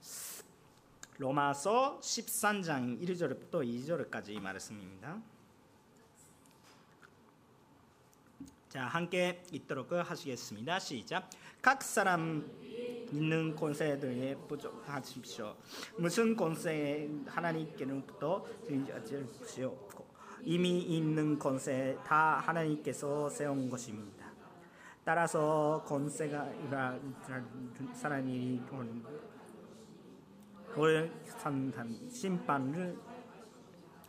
[1.18, 5.20] 로마서 13장 1절부터 2절까지 말씀입니다.
[8.74, 10.80] 자, 함께 읽도록 하시겠습니다.
[10.80, 11.30] 시작.
[11.62, 12.44] 각 사람
[13.12, 15.54] 있는 권세들에 부족하십시오.
[15.96, 18.44] 무슨 권세 하나님께로부터
[19.38, 19.78] 주시오.
[20.42, 24.26] 이미 있는 권세 다 하나님께서 세운 것입니다.
[25.04, 26.50] 따라서 권세가
[27.92, 28.60] 사람이
[30.76, 32.98] 올 산단 심판을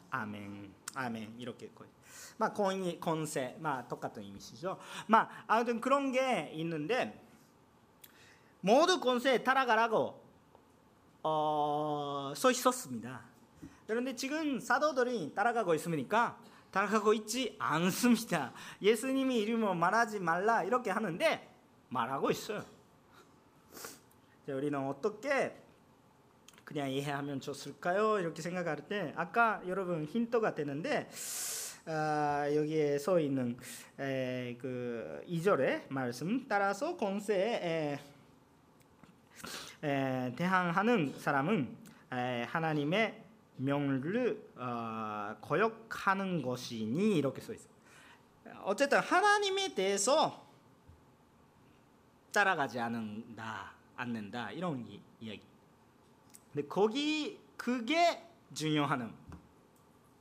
[0.09, 1.70] 아멘 아멘 이렇게
[2.38, 4.78] 막 권위 권세 막 똑같은 의미시죠.
[5.08, 7.22] 막 아무튼 그런 게 있는데
[8.62, 10.24] 모두 권세에 따라가라고
[11.24, 13.22] 어, 써 있었습니다.
[13.88, 16.38] 그런데 지금 사도들이 따라가고 있으니까
[16.72, 18.52] 따라가고 있지 않습니다.
[18.82, 21.56] 예수님이 이름을 말하지 말라 이렇게 하는데
[21.90, 22.66] 말하고 있어요.
[24.48, 25.58] 우리는 어떻게
[26.64, 28.20] 그냥 이해하면 좋을까요?
[28.20, 31.10] 이렇게 생각할 때 아까 여러분 힌트가 되는데
[31.88, 33.56] 아, 여기에 써 있는
[34.00, 38.00] 에, 그 2절의 말씀 따라서 권세에
[39.84, 41.78] 에, 에, 대항하는 사람은
[42.12, 43.24] 에, 하나님의
[43.58, 47.76] 명령을 어, 거역하는 것이니 이렇게 써 있어요.
[48.64, 50.44] 어쨌든 하나님에 대해서
[52.34, 55.44] 따라가지 않는다, 않는다 이런 이, 이야기.
[56.52, 58.24] 근데 거기 그게
[58.56, 59.14] 중요한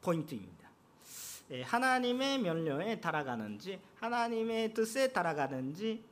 [0.02, 0.53] 포인트입니다.
[1.50, 6.02] 예, 하나님의 명령에 따라가는지 하나님의 뜻에 따라가는지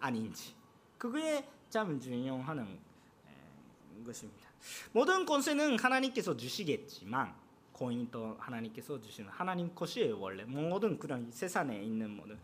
[0.00, 0.54] 아닌지
[0.98, 2.78] 그게 참 중요한
[3.26, 4.48] 예, 것입니다.
[4.92, 7.34] 모든 권세는 하나님께서 주시겠지만
[7.72, 12.38] 고인도 하나님께서 주시는 하나님 것이에요 원래 모든 그런 세상에 있는 모든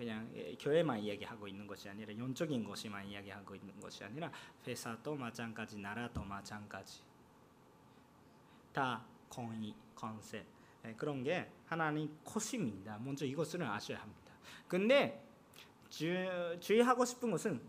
[0.00, 0.26] 그냥
[0.58, 4.32] 교회만 이야기하고 있는 것이 아니라 영적인 것이만 이야기하고 있는 것이 아니라
[4.66, 7.02] 회사도 마찬가지 나라도 마찬가지
[8.72, 10.46] 다 권위 권세
[10.96, 14.32] 그런 게 하나님 것입니다 먼저 이것을 아셔야 합니다
[14.66, 15.22] 근데
[15.90, 17.60] 주, 주의하고 싶은 것은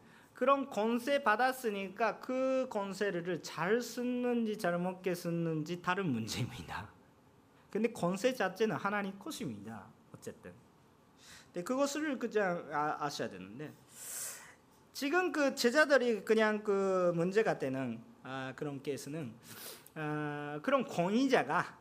[0.42, 6.90] 그런 권세 받았으니까 그 권세를 잘 쓰는지 잘못게 쓰는지 다른 문제입니다.
[7.70, 9.86] 근데 권세 자체는 하나님 것입니다.
[10.16, 10.52] 어쨌든.
[11.54, 13.72] 네, 그것을 그냥 아, 셔야 되는데
[14.94, 19.34] 지금 그 제자들이 그냥 그 문제가 되는 아, 그런 케이스는
[19.94, 21.78] 아, 그런 권위자가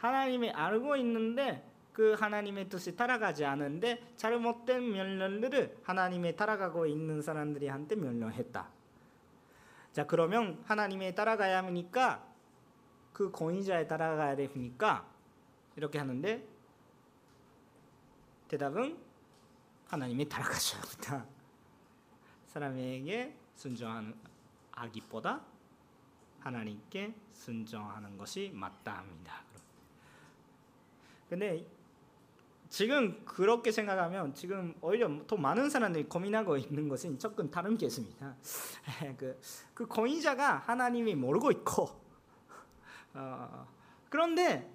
[0.00, 7.96] 하나님이 알고 있는데 그 하나님의 뜻이 따라가지 않은데 잘못된 명령들을 하나님의 따라가고 있는 사람들이 한테
[7.96, 8.66] 명령했다.
[9.92, 12.26] 자 그러면 하나님의 따라가야 하니까
[13.12, 15.06] 그 권위자에 따라가야 되니까
[15.76, 16.48] 이렇게 하는데
[18.48, 18.96] 대답은
[19.88, 21.26] 하나님이 따라가셔야 합니다.
[22.46, 25.44] 사람에게 순종하기보다
[26.40, 29.49] 하나님께 순종하는 것이 맞다 합니다.
[31.30, 31.64] 근데
[32.68, 38.34] 지금 그렇게 생각하면 지금 오히려 더 많은 사람들이 고민하고 있는 것은 조금 다른 케이스입니다.
[39.16, 39.40] 그,
[39.72, 41.88] 그 권위자가 하나님이 모르고 있고
[43.14, 43.66] 어,
[44.08, 44.68] 그런데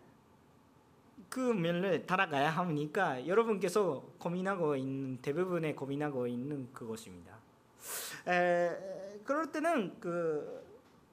[1.30, 7.38] 그 면을 따라가야 하니까 여러분께서 고민하고 있는 대부분의 고민하고 있는 그것입니다.
[8.28, 10.64] 에, 그럴 때는 그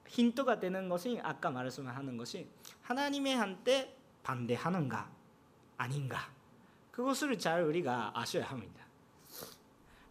[0.07, 2.49] 힌트가 되는 것이 아까 말씀하는 것이
[2.82, 5.22] 하나님의 한테 반대하는가
[5.83, 6.18] 아닌가
[6.91, 8.85] 그것을 잘 우리가 아셔야 합니다.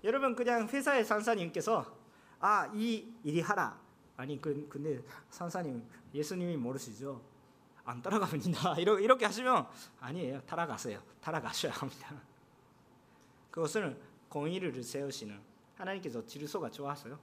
[0.03, 1.85] 여러분 그냥 회사의 상사님께서
[2.39, 3.79] 아 이 일이 하라
[4.17, 7.21] 아니 그 근데 상사님 예수님이 모르시죠?
[7.85, 8.75] 안 따라갑니다.
[8.81, 9.67] 이렇게 하시면
[9.99, 10.41] 아니에요.
[10.41, 11.01] 따라가세요.
[11.21, 12.21] 따라가셔야 합니다.
[13.49, 13.99] 그것을
[14.29, 15.39] 공의를 세우시는
[15.77, 17.19] 하나님께서 질서가 좋아서요.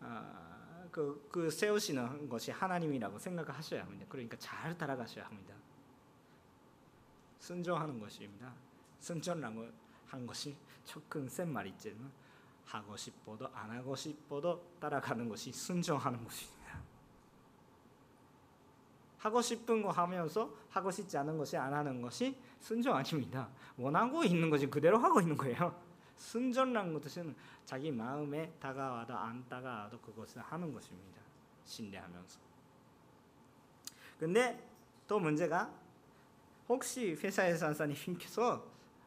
[0.00, 4.04] 아, 그, 그 세우시는 것이 하나님이라고 생각하셔야 합니다.
[4.08, 5.54] 그러니까 잘 따라가셔야 합니다.
[7.38, 8.52] 순종하는 것입니다.
[9.00, 9.68] 순전라고
[10.06, 12.10] 한 것이 조금 센 말이지만
[12.64, 16.58] 하고 싶어도 안 하고 싶어도 따라가는 것이 순종하는 것입니다.
[19.18, 23.48] 하고 싶은 거 하면서 하고 싶지 않은 것이 안 하는 것이 순종 아닙니다.
[23.76, 25.74] 원하고 있는 것이 그대로 하고 있는 거예요.
[26.16, 27.34] 순전란 것은
[27.64, 31.20] 자기 마음에 다가와도 안 다가와도 그것을 하는 것입니다.
[31.64, 32.38] 신뢰하면서.
[34.18, 34.68] 근데
[35.06, 35.72] 또 문제가
[36.68, 38.64] 혹시 회사의 산사님께서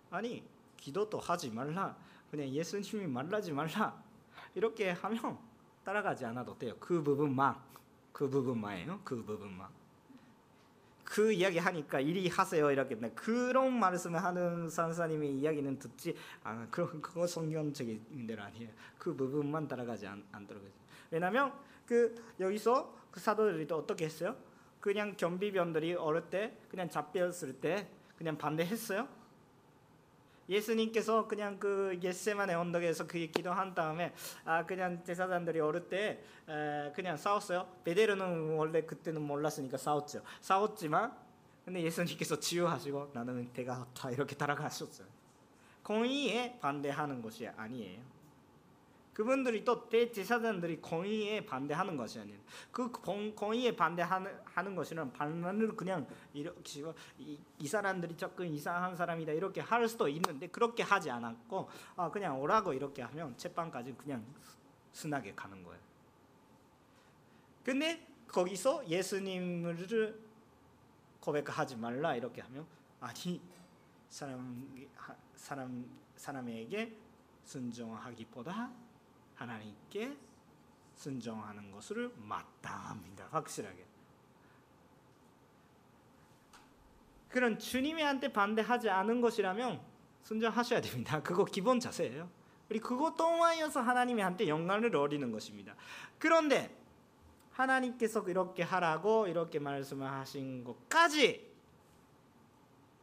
[0.10, 0.44] 아니
[0.78, 1.96] 기도도 하지 말라
[2.30, 4.02] 그냥 예수님이 말하지 말라
[4.56, 5.38] 이렇게 하면
[5.84, 6.76] 따라가지 않아도 돼요.
[6.80, 7.56] 그 부분만
[8.12, 9.02] 그 부분만이에요.
[9.04, 9.70] 그 부분만.
[11.04, 17.28] 그 이야기 하니까 이리 하세요 이렇게 그런 말씀을 하는 산사님의 이야기는 듣지 아 그런 그거
[17.28, 18.70] 성경적인 대로 아니에요.
[18.98, 20.64] 그 부분만 따라가지 않, 않도록
[21.10, 21.52] 왜냐하면
[21.86, 24.36] 그 여기서 그 사도들이 또 어떻게 했어요?
[24.82, 29.08] 그냥 경비병들이 어릴 때 그냥 잡혔을 때 그냥 반대했어요.
[30.50, 34.14] 예수님께서 그냥 그 예세만의 언덕에서 그 기도한 다음에
[34.44, 37.68] 아 그냥 제사장들이 어릴 때 에, 그냥 싸웠어요.
[37.86, 40.24] 베데르는 원래 그때는 몰랐으니까 싸웠죠.
[40.42, 41.16] 싸웠지만
[41.64, 45.08] 근데 예수님께서 치유하시고 나는 배가 아파 이렇게 따라가셨어요.
[45.84, 48.02] 공의에 반대하는 것이 아니에요.
[49.22, 52.40] 그분들이 또 대제사장들이 공의에 반대하는 것이 아니에요.
[52.72, 56.82] 그 공의에 반대하는 하는 것이는 반면으로 그냥 이렇게
[57.20, 62.42] 이, 이, 사람들이 조금 이상한 사람이다 이렇게 할 수도 있는데 그렇게 하지 않았고 아 그냥
[62.42, 64.26] 오라고 이렇게 하면 재판까지 그냥
[64.92, 65.80] 순하게 가는 거예요.
[67.64, 70.20] 근데 거기서 예수님을
[71.20, 72.66] 고백하지 말라 이렇게 하면
[73.00, 73.40] 아니
[74.10, 74.88] 사람
[75.36, 76.98] 사람 사람에게
[77.44, 78.91] 순종하기보다
[79.42, 80.16] 하나님께
[80.94, 83.28] 순종하는 것을 마땅합니다.
[83.32, 83.86] 확실하게.
[87.28, 89.82] 그런 주님한테 반대하지 않은 것이라면
[90.22, 91.24] 순종하셔야 됩니다.
[91.24, 92.30] 그거 기본 자세예요.
[92.70, 95.76] 우리 그것 통하여서 하나님한테 영광을 얻는 것입니다.
[96.20, 96.78] 그런데
[97.52, 101.52] 하나님께서 이렇게 하라고 이렇게 말씀하신 것까지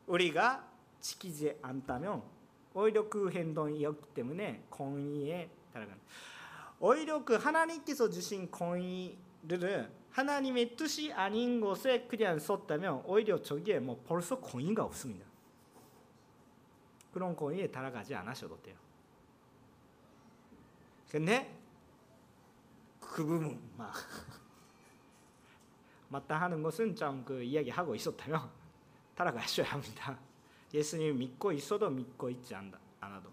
[0.07, 0.67] 우리가
[1.01, 2.23] 지키지 않다면
[2.75, 6.01] 오히려 그 행동이었기 때문에 공의에 따라가는
[6.81, 14.39] 오히려 그 하나님께서 주신 공의를 하나님의 뜻이 아닌 것에 그냥 썼다면 오히려 저기에 뭐 벌써
[14.39, 15.27] 공의가 없습니다.
[17.13, 18.77] 그런 공의에 따라가지 않으셔도 돼요.
[21.11, 21.59] 근데
[23.01, 23.93] 그 부분 막
[26.09, 28.51] 맞다 하는 것은 좀 그 이야기하고 있었다면
[29.15, 30.19] 따라가셔야 합니다.
[30.73, 33.31] 예수님 믿고 있어도 믿고 있지 않아도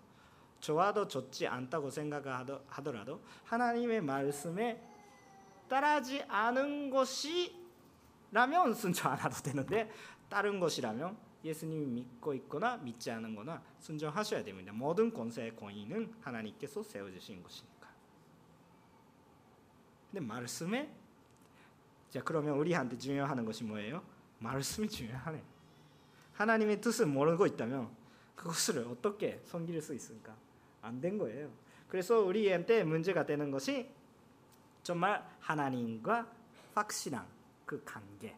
[0.66, 4.82] 좋아도 좋지 않다고 생각하더라도 하나님의 말씀에
[5.70, 9.92] 따라지 않은 것이라면 순종 안 해도 되는데
[10.28, 14.74] 다른 것이라면 예수님이 믿고 있거나 믿지 않은 거나 순종하셔야 됩니다.
[14.74, 17.88] 모든 권세의 권위는 하나님께서 세워주신 것이니까.
[20.10, 20.92] 근데 말씀에
[22.10, 24.04] 자 그러면 우리한테 중요한 것이 뭐예요?
[24.40, 25.44] 말씀이 중요하네.
[26.34, 27.96] 하나님의 뜻을 모르고 있다면
[28.36, 30.45] 그것을 어떻게 섬길 수 있을까?
[30.86, 31.52] 안 된 거예요.
[31.88, 33.90] 그래서 우리한테 문제가 되는 것이
[34.84, 36.32] 정말 하나님과
[36.74, 37.26] 확실한
[37.66, 38.38] 그 관계.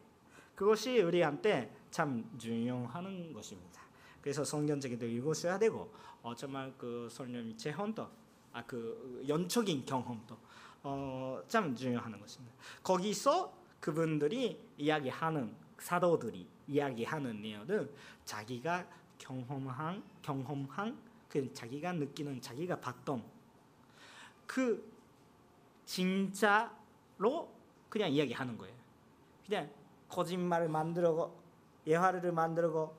[0.54, 3.82] 그것이 우리한테 참 중요한 것입니다.
[4.22, 5.92] 그래서 성경책에도 읽으셔야 되고
[6.22, 8.08] 어, 정말 그 성령의 체험도
[8.52, 10.36] 아 그 연적인 경험도
[10.82, 12.54] 어, 참 중요한 것입니다.
[12.82, 17.90] 거기서 그분들이 이야기하는 사도들이 이야기하는 내용은
[18.24, 18.86] 자기가
[19.18, 23.22] 경험한 경험한 그 자기가 느끼는 자기가 봤던
[24.46, 24.92] 그
[25.84, 27.52] 진짜로
[27.88, 28.74] 그냥 이야기하는 거예요.
[29.46, 29.70] 그냥
[30.08, 31.38] 거짓말을 만들고
[31.86, 32.96] 예화를 만들고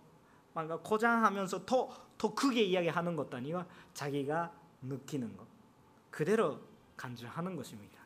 [0.54, 3.64] 뭔가 고장하면서 더, 더 크게 이야기하는 것도 아니고
[3.94, 4.52] 자기가
[4.82, 5.46] 느끼는 것
[6.10, 6.60] 그대로
[6.98, 8.00] 간주하는 것입니다.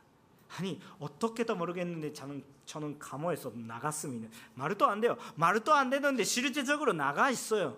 [0.58, 4.30] 아니 어떻게도 모르겠는데 저는 저는 감옥에서 나갔습니다.
[4.56, 5.18] 말도 안 돼요.
[5.36, 7.78] 말도 안 되는데 실제적으로 나가 있어요.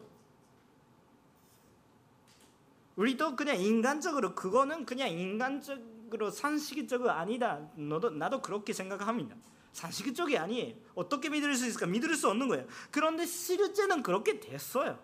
[2.96, 7.70] 우리도 그냥 인간적으로 그거는 그냥 인간적으로 상식적으로 아니다.
[7.76, 9.36] 너도 나도 그렇게 생각합니다.
[9.74, 10.76] 상식적이 아니에요.
[10.96, 11.86] 어떻게 믿을 수 있을까?
[11.86, 12.66] 믿을 수 없는 거예요.
[12.91, 14.98] 그런데 실제는 그렇게 됐어요.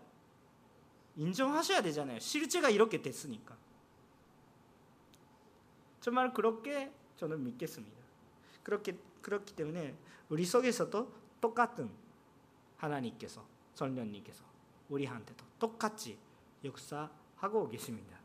[1.18, 2.20] 인정하셔야 되잖아요.
[2.20, 3.58] 실제가 이렇게 됐으니까.
[6.00, 7.98] 정말 그렇게 저는 믿겠습니다.
[8.64, 9.96] 그렇게 그렇기 때문에
[10.30, 11.92] 우리 속에서도 똑같은
[12.78, 14.44] 하나님께서 성령님께서
[14.90, 16.18] 우리한테도 똑같이
[16.64, 17.10] 역사
[17.42, 18.18] 하고 계십니다.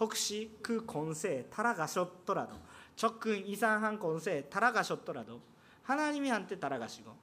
[0.00, 2.56] 혹시 그 권세에 따라가셨더라도
[2.96, 5.40] 접근 이상한 권세에 따라가셨더라도
[5.82, 7.14] 하나님한테 따라가시고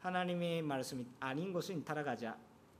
[0.00, 2.28] 하나님의 말씀이 아닌 것은 따라가지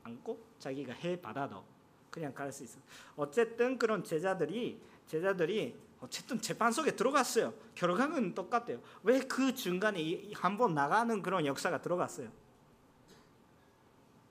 [0.02, 1.64] 않고 자기가 해 받아도
[2.10, 2.82] 그냥 갈 수 있어요.
[3.16, 7.52] 어쨌든 그런 제자들이 제자들이 어쨌든 재판 속에 들어갔어요.
[7.74, 8.80] 결과는 똑같아요.
[9.02, 12.28] 왜 그 중간에 한 번 나가는 그런 역사가 들어갔어요?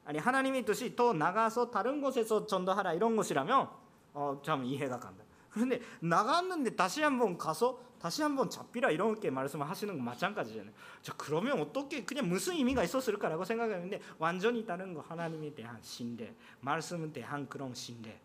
[0.10, 3.70] 아니 하나님의 뜻이 또 나가서 다른 곳에서 전도하라 이런 것이라면
[4.14, 5.24] 어, 참 이해가 간다.
[5.51, 10.74] 그런데 나갔는데 다시 한번 가서 다시 한번 잡히라 이렇게 말씀하시는 건 마찬가지잖아요.
[11.03, 17.14] 저 그러면 어떻게 그냥 무슨 의미가 있었을까라고 생각했는데 완전히 다른 거 하나님에 대한 신뢰, 말씀에
[17.14, 18.20] 대한 그런 신뢰,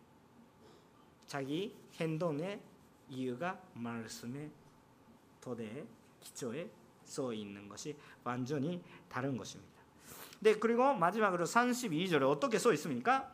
[1.27, 2.63] 자기 행동의
[3.09, 4.49] 이유가 말씀의
[5.39, 5.85] 토대
[6.19, 6.67] 기초에
[7.03, 9.74] 써 있는 것이 완전히 다른 것입니다.
[10.39, 13.31] 네, 그리고 마지막으로 32절에 어떻게 써 있습니까?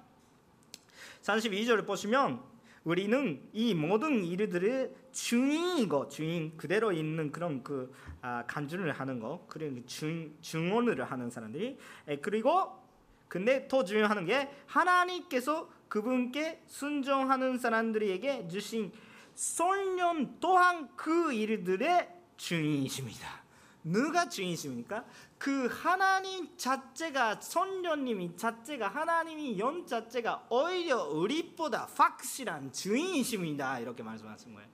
[1.23, 2.41] 32절을 보시면
[2.83, 9.85] 우리는 이 모든 일들의 주인이고 주인 그대로 있는 그런 그 아, 간주를 하는 거 그리고
[9.85, 11.77] 중 증언을 하는 사람들이
[12.07, 12.79] 에, 그리고
[13.27, 18.91] 근데 더 중요한 게 하나님께서 그분께 순종하는 사람들에게 주신
[19.35, 23.40] 솔년 또한 그 일들의 주인이십니다.
[23.83, 25.05] 누가 주인이십니까?
[25.37, 33.79] 그 하나님 자체가 선녀님이 자체가 하나님이 연 자체가 오히려 우리보다 확실한 주인이십니다.
[33.79, 34.69] 이렇게 말씀하신 거예요.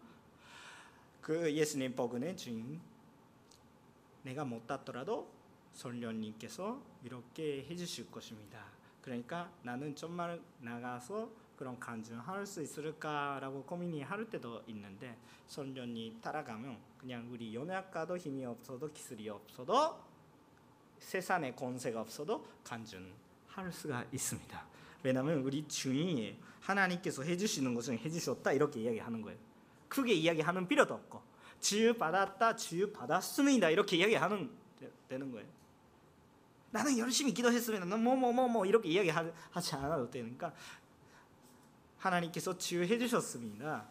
[1.21, 2.81] 그 예수님 복음의 주인
[4.23, 5.31] 내가 못 땄더라도
[5.73, 8.76] 선녀님께서 이렇게 해주실 것입니다.
[9.07, 17.25] 그러니까 나는 정말 나가서 그런 간증할 수 있을까라고 고민이 할 때도 있는데 선련이 따라가면 그냥
[17.31, 19.97] 우리 연약가도 힘이 없어도 기술이 없어도
[20.99, 24.65] 세상에 권세가 없어도 간증할 수가 있습니다.
[25.03, 29.39] 왜냐하면 우리 주인이 하나님께서 해주시는 것은 해주셨다 이렇게 이야기하는 거예요.
[29.87, 31.21] 크게 이야기하는 필요도 없고
[31.61, 34.51] 지유 받았다 지유 받았습니다 이렇게 이야기하는
[35.07, 35.47] 되는 거예요.
[36.77, 40.53] 나는 열심히 기도했으면 뭐뭐 뭐 뭐 이렇게 이야기하지 않아도 되니까
[41.97, 43.87] 하나님께서 치유해 주셨습니다.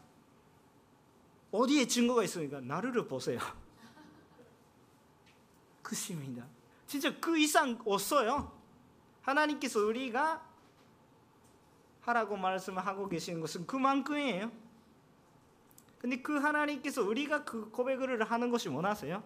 [1.51, 2.61] 어디에 증거가 있습니까?
[2.61, 3.41] 나를 보세요.
[5.83, 6.47] 그십니다.
[6.87, 8.53] 진짜 그 이상 없어요.
[9.23, 10.47] 하나님께서 우리가
[12.03, 14.53] 하라고 말씀하고 계시는 것은 그만큼이에요.
[15.99, 19.25] 근데 그 하나님께서 우리가 그 고백을 하는 것이 원하세요?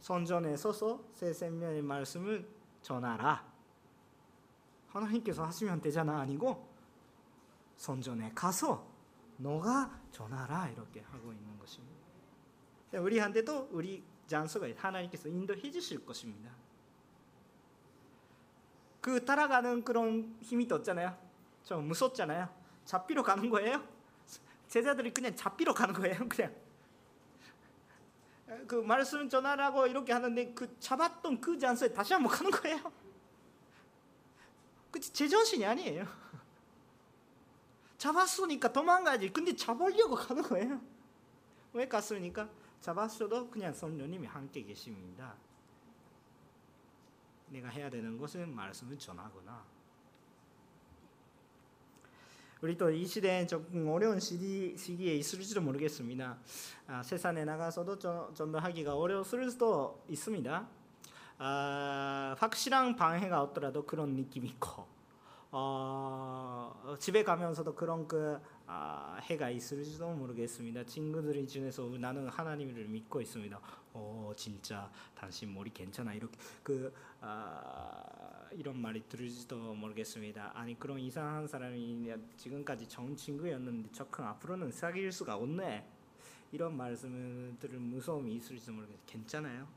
[0.00, 2.48] 선전에 서서 새 생명의 말씀을
[2.82, 3.48] 전하라.
[4.88, 6.68] 하나님께서 하시면 되잖아 아니고
[7.76, 8.86] 선전에 가서
[9.36, 12.00] 너가 전하라 이렇게 하고 있는 것입니다.
[12.92, 16.50] 우리한테도 우리 장소가 하나님께서 인도해 주실 것입니다.
[19.00, 21.16] 그 따라가는 그런 힘이 없잖아요.
[21.64, 22.48] 좀 무섭잖아요.
[22.84, 23.82] 잡히러 가는 거예요.
[24.68, 26.28] 제자들이 그냥 잡히러 가는 거예요.
[26.28, 26.54] 그냥
[28.66, 32.92] 그 말씀 전하라고 이렇게 하는데 그 잡았던 그 장소에 다시 한번 가는 거예요.
[34.90, 36.04] 그 제정신이 아니에요.
[37.96, 39.32] 잡았으니까 도망가지.
[39.32, 40.80] 근데 잡으려고 가는 거예요.
[41.72, 42.48] 왜 갔습니까?
[42.80, 45.34] 잡았어도 그냥 성령님이 함께 계십니다.
[47.48, 49.64] 내가 해야 되는 것은 말씀을 전하거나.
[52.62, 56.36] 우리 또 이 시대에 조금 어려운 시기, 시기에 있을지도 모르겠습니다.
[56.88, 57.98] 아, 세상에 나가서도
[58.34, 60.68] 전도하기가 어려울 수도 있습니다.
[61.38, 64.86] 아, 확실한 방해가 없더라도 그런 느낌이 있고
[65.52, 70.84] 어, 집에 가면서도 그런 그 아, 해가 있을지도 모르겠습니다.
[70.84, 73.58] 친구들 중에서 나는 하나님을 믿고 있습니다.
[73.94, 76.92] 어 진짜 당신 머리 괜찮아 이렇게 그
[77.22, 80.52] 아, 이런 말이 들을지도 모르겠습니다.
[80.54, 85.86] 아니 그런 이상한 사람이 지금까지 좋은 친구였는데 적응 앞으로는 사귈 수가 없네.
[86.52, 89.02] 이런 말씀을 들을 무서움이 있을지도 모르겠어요.
[89.06, 89.68] 괜찮아요.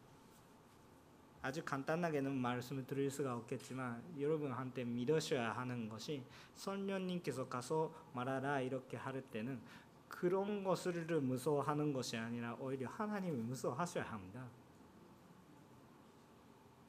[1.44, 6.24] 아주 간단하게는 말씀을 드릴 수가 없겠지만 여러분한테 믿으셔야 하는 것이
[6.56, 9.60] 선녀님께서 가서 말하라 이렇게 할 때는
[10.08, 14.48] 그런 것을 무서워하는 것이 아니라 오히려 하나님을 무서워하셔야 합니다.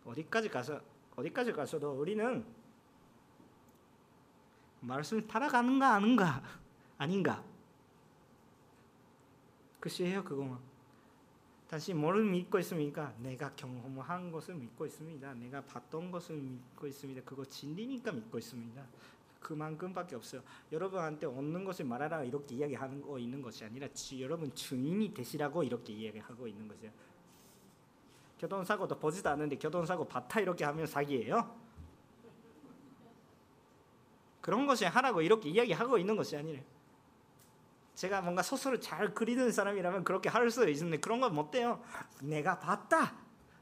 [0.05, 0.80] 어디까지 가서
[1.17, 2.45] 어디까지 가서도 우리는
[4.81, 6.43] 말씀을 따라가는가 아닌가
[6.99, 7.45] 아닌가
[9.81, 10.59] 글쎄요 그거만
[11.69, 13.12] 다시 뭐를 믿고 있습니까?
[13.19, 15.35] 내가 경험한 것을 믿고 있습니다.
[15.35, 17.23] 내가 봤던 것을 믿고 있습니다.
[17.23, 18.87] 그거 진리니까 믿고 있습니다.
[19.41, 20.43] 그만큼밖에 없어요.
[20.71, 25.93] 여러분한테 얻는 것을 말하라 이렇게 이야기하는 거 있는 것이 아니라 지, 여러분 증인이 되시라고 이렇게
[25.93, 26.93] 이야기하고 있는 것이에요.
[28.45, 31.59] 교통사고도 보지도 않는데 교통사고 봤다 이렇게 하면 사기예요.
[34.43, 36.63] 그런 것이 하라고 이렇게 이야기하고 있는 것이 아니라
[37.95, 41.83] 제가 뭔가 소설을 잘 그리는 사람이라면 그렇게 할 수 있는데 그런 건 못 돼요.
[42.21, 43.15] 내가 봤다.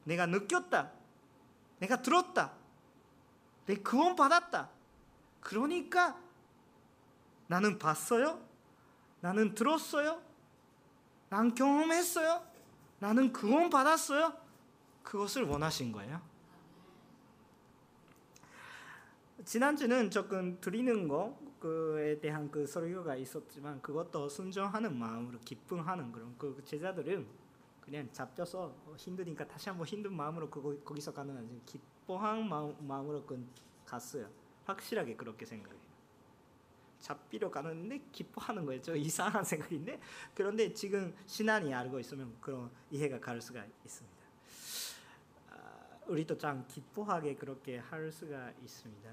[0.05, 0.91] 내가 느꼈다.
[1.79, 2.53] 내가 들었다.
[3.67, 4.69] 내 구원 받았다.
[5.41, 6.19] 그러니까
[7.47, 8.41] 나는 봤어요.
[9.21, 10.21] 나는 들었어요.
[11.29, 12.45] 난 경험했어요.
[12.99, 14.42] 나는 구원 받았어요.
[15.03, 16.21] 그것을 원하신 거예요.
[19.45, 26.61] 지난주는 조금 드리는 거 그에 대한 그 설교가 있었지만 그것도 순종하는 마음으로 기쁨하는 그런 그
[26.65, 27.27] 제자들은
[27.81, 33.45] 그냥 잡혀서 힘드니까 다시 한번 힘든 마음으로 그거 거기서 가는 아니 기뻐한 마음, 마음으로 그
[33.85, 34.29] 갔어요.
[34.65, 35.81] 확실하게 그렇게 생각해요.
[37.01, 38.81] 잡히러 가는데 기뻐하는 거예요.
[38.81, 40.01] 저 이상한 생각인데
[40.35, 44.22] 그런데 지금 신앙이 알고 있으면 그런 이해가 갈 수가 있습니다.
[46.03, 49.11] 아, 우리도 참 기뻐하게 그렇게 할 수가 있습니다.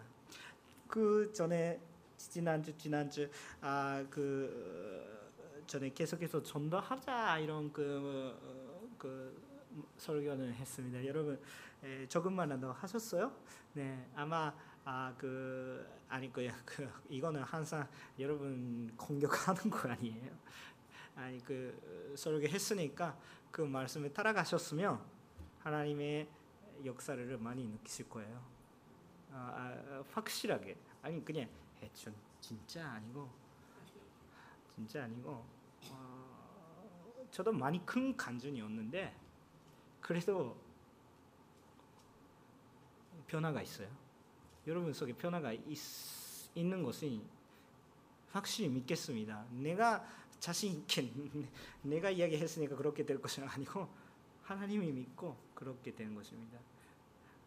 [0.87, 1.79] 그 전에
[2.17, 3.29] 지난주 지난주
[3.61, 5.19] 아그
[5.67, 8.35] 전에 계속해서 전도하자 이런 그,
[8.97, 9.41] 그
[9.97, 11.05] 설교를 했습니다.
[11.05, 11.39] 여러분
[11.83, 13.31] 에, 조금만 더 하셨어요?
[13.73, 17.87] 네 아마 아 그 아니 거야 그 이거는 항상
[18.17, 20.31] 여러분 공격하는 거 아니에요?
[21.15, 23.15] 아니 그 설교 했으니까
[23.51, 24.99] 그 말씀을 따라가셨으면
[25.59, 26.27] 하나님의
[26.85, 28.43] 역사를 많이 느끼실 거예요.
[29.31, 31.47] 아, 아, 확실하게 아니 그냥
[31.81, 33.29] 해춘 진짜 아니고
[34.75, 35.45] 진짜 아니고
[35.91, 39.15] 어, 저도 많이 큰 간증이었는데
[40.01, 40.57] 그래도
[43.27, 43.87] 변화가 있어요.
[44.67, 45.77] 여러분 속에 변화가 있,
[46.55, 47.21] 있는 것이
[48.31, 49.45] 확실히 믿겠습니다.
[49.51, 50.05] 내가
[50.39, 51.11] 자신 있게
[51.83, 53.87] 내가 이야기했으니까 그렇게 될 것은 아니고
[54.43, 56.59] 하나님이 믿고 그렇게 되는 것입니다.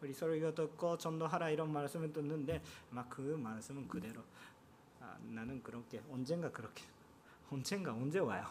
[0.03, 4.21] 우리 서로 이거 듣고 전도하라 이런 말씀을 듣는데 막 그 말씀은 그대로
[4.99, 6.83] 아, 나는 그렇게 언젠가 그렇게
[7.49, 8.45] 언젠가 언제 와요.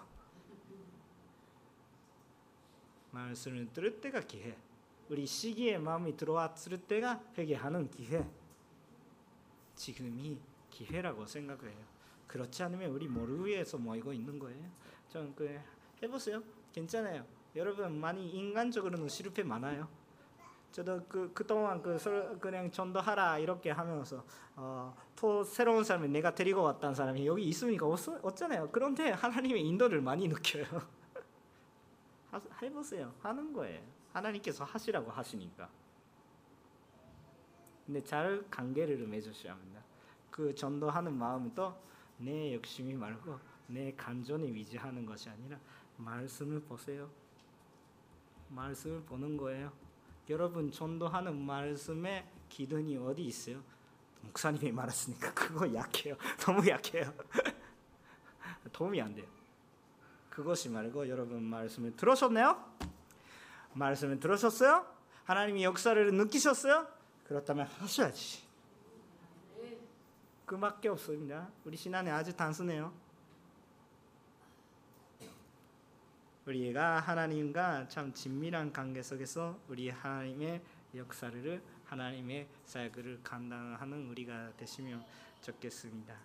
[3.11, 4.57] 말씀을 들을 때가 기회.
[5.11, 8.27] 우리 시기의 마음이 들어왔을 때가 회개하는 기회.
[9.75, 10.39] 지금이
[10.71, 11.77] 기회라고 생각해요.
[12.29, 14.71] 그렇지 않으면 우리 모르 위에서 모이고 있는 거예요.
[15.11, 15.61] 좀그
[16.03, 16.43] 해보세요.
[16.73, 17.27] 괜찮아요.
[17.57, 20.02] 여러분 많이 인간적으로는 실패 많아요.
[20.73, 24.25] 저도 그 그동안 그 설- 그냥 전도하라 이렇게 하면서
[24.57, 28.71] 어, 또 새로운 사람을 내가 데리고 왔다는 사람이 여기 있으니까 없, 없잖아요.
[28.73, 30.65] 그런데 하나님의 인도를 많이 느껴요.
[32.33, 33.13] 하, 해보세요.
[33.21, 33.83] 하는 거예요.
[34.15, 35.69] 하나님께서 하시라고 하시니까.
[37.85, 39.83] 근데 잘 관계를 맺으셔야 합니다.
[40.31, 45.59] 그 전도하는 마음은 또내 욕심이 말고 내 간전에 위지하는 것이 아니라
[45.99, 47.11] 말씀을 보세요.
[48.49, 49.71] 말씀을 보는 거예요.
[50.29, 53.63] 여러분 전도하는 말씀에 기준이 어디 있어요?
[54.23, 56.17] 목사님이 말했으니까 그거 약해요.
[56.41, 57.13] 너무 약해요.
[58.73, 59.27] 도움이 안 돼요.
[60.31, 62.65] 그것이 말고 여러분 말씀을 들으셨나요?
[63.75, 64.87] 말씀을 들으셨어요?
[65.25, 66.87] 하나님의 역사를 느끼셨어요?
[67.25, 68.43] 그렇다면 하셔야지.
[70.47, 71.49] 그밖에 없습니다.
[71.65, 72.93] 우리 신앙이 아주 단순해요.
[76.47, 80.61] 우리가 하나님과 참 친밀한 관계 속에서 우리 하나님의
[80.97, 85.05] 역사를 하나님의 사역을 감당하는 우리가 되시면
[85.41, 86.17] 좋겠습니다.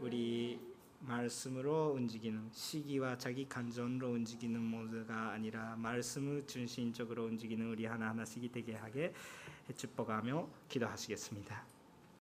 [0.00, 0.60] 우리
[1.00, 9.14] 말씀으로 움직이는 시기와 자기 감정으로 움직이는 모두가 아니라 말씀을 중심적으로 움직이는 우리 하나하나씩이 되게 하게
[9.74, 11.71] 축복하며 기도하시겠습니다.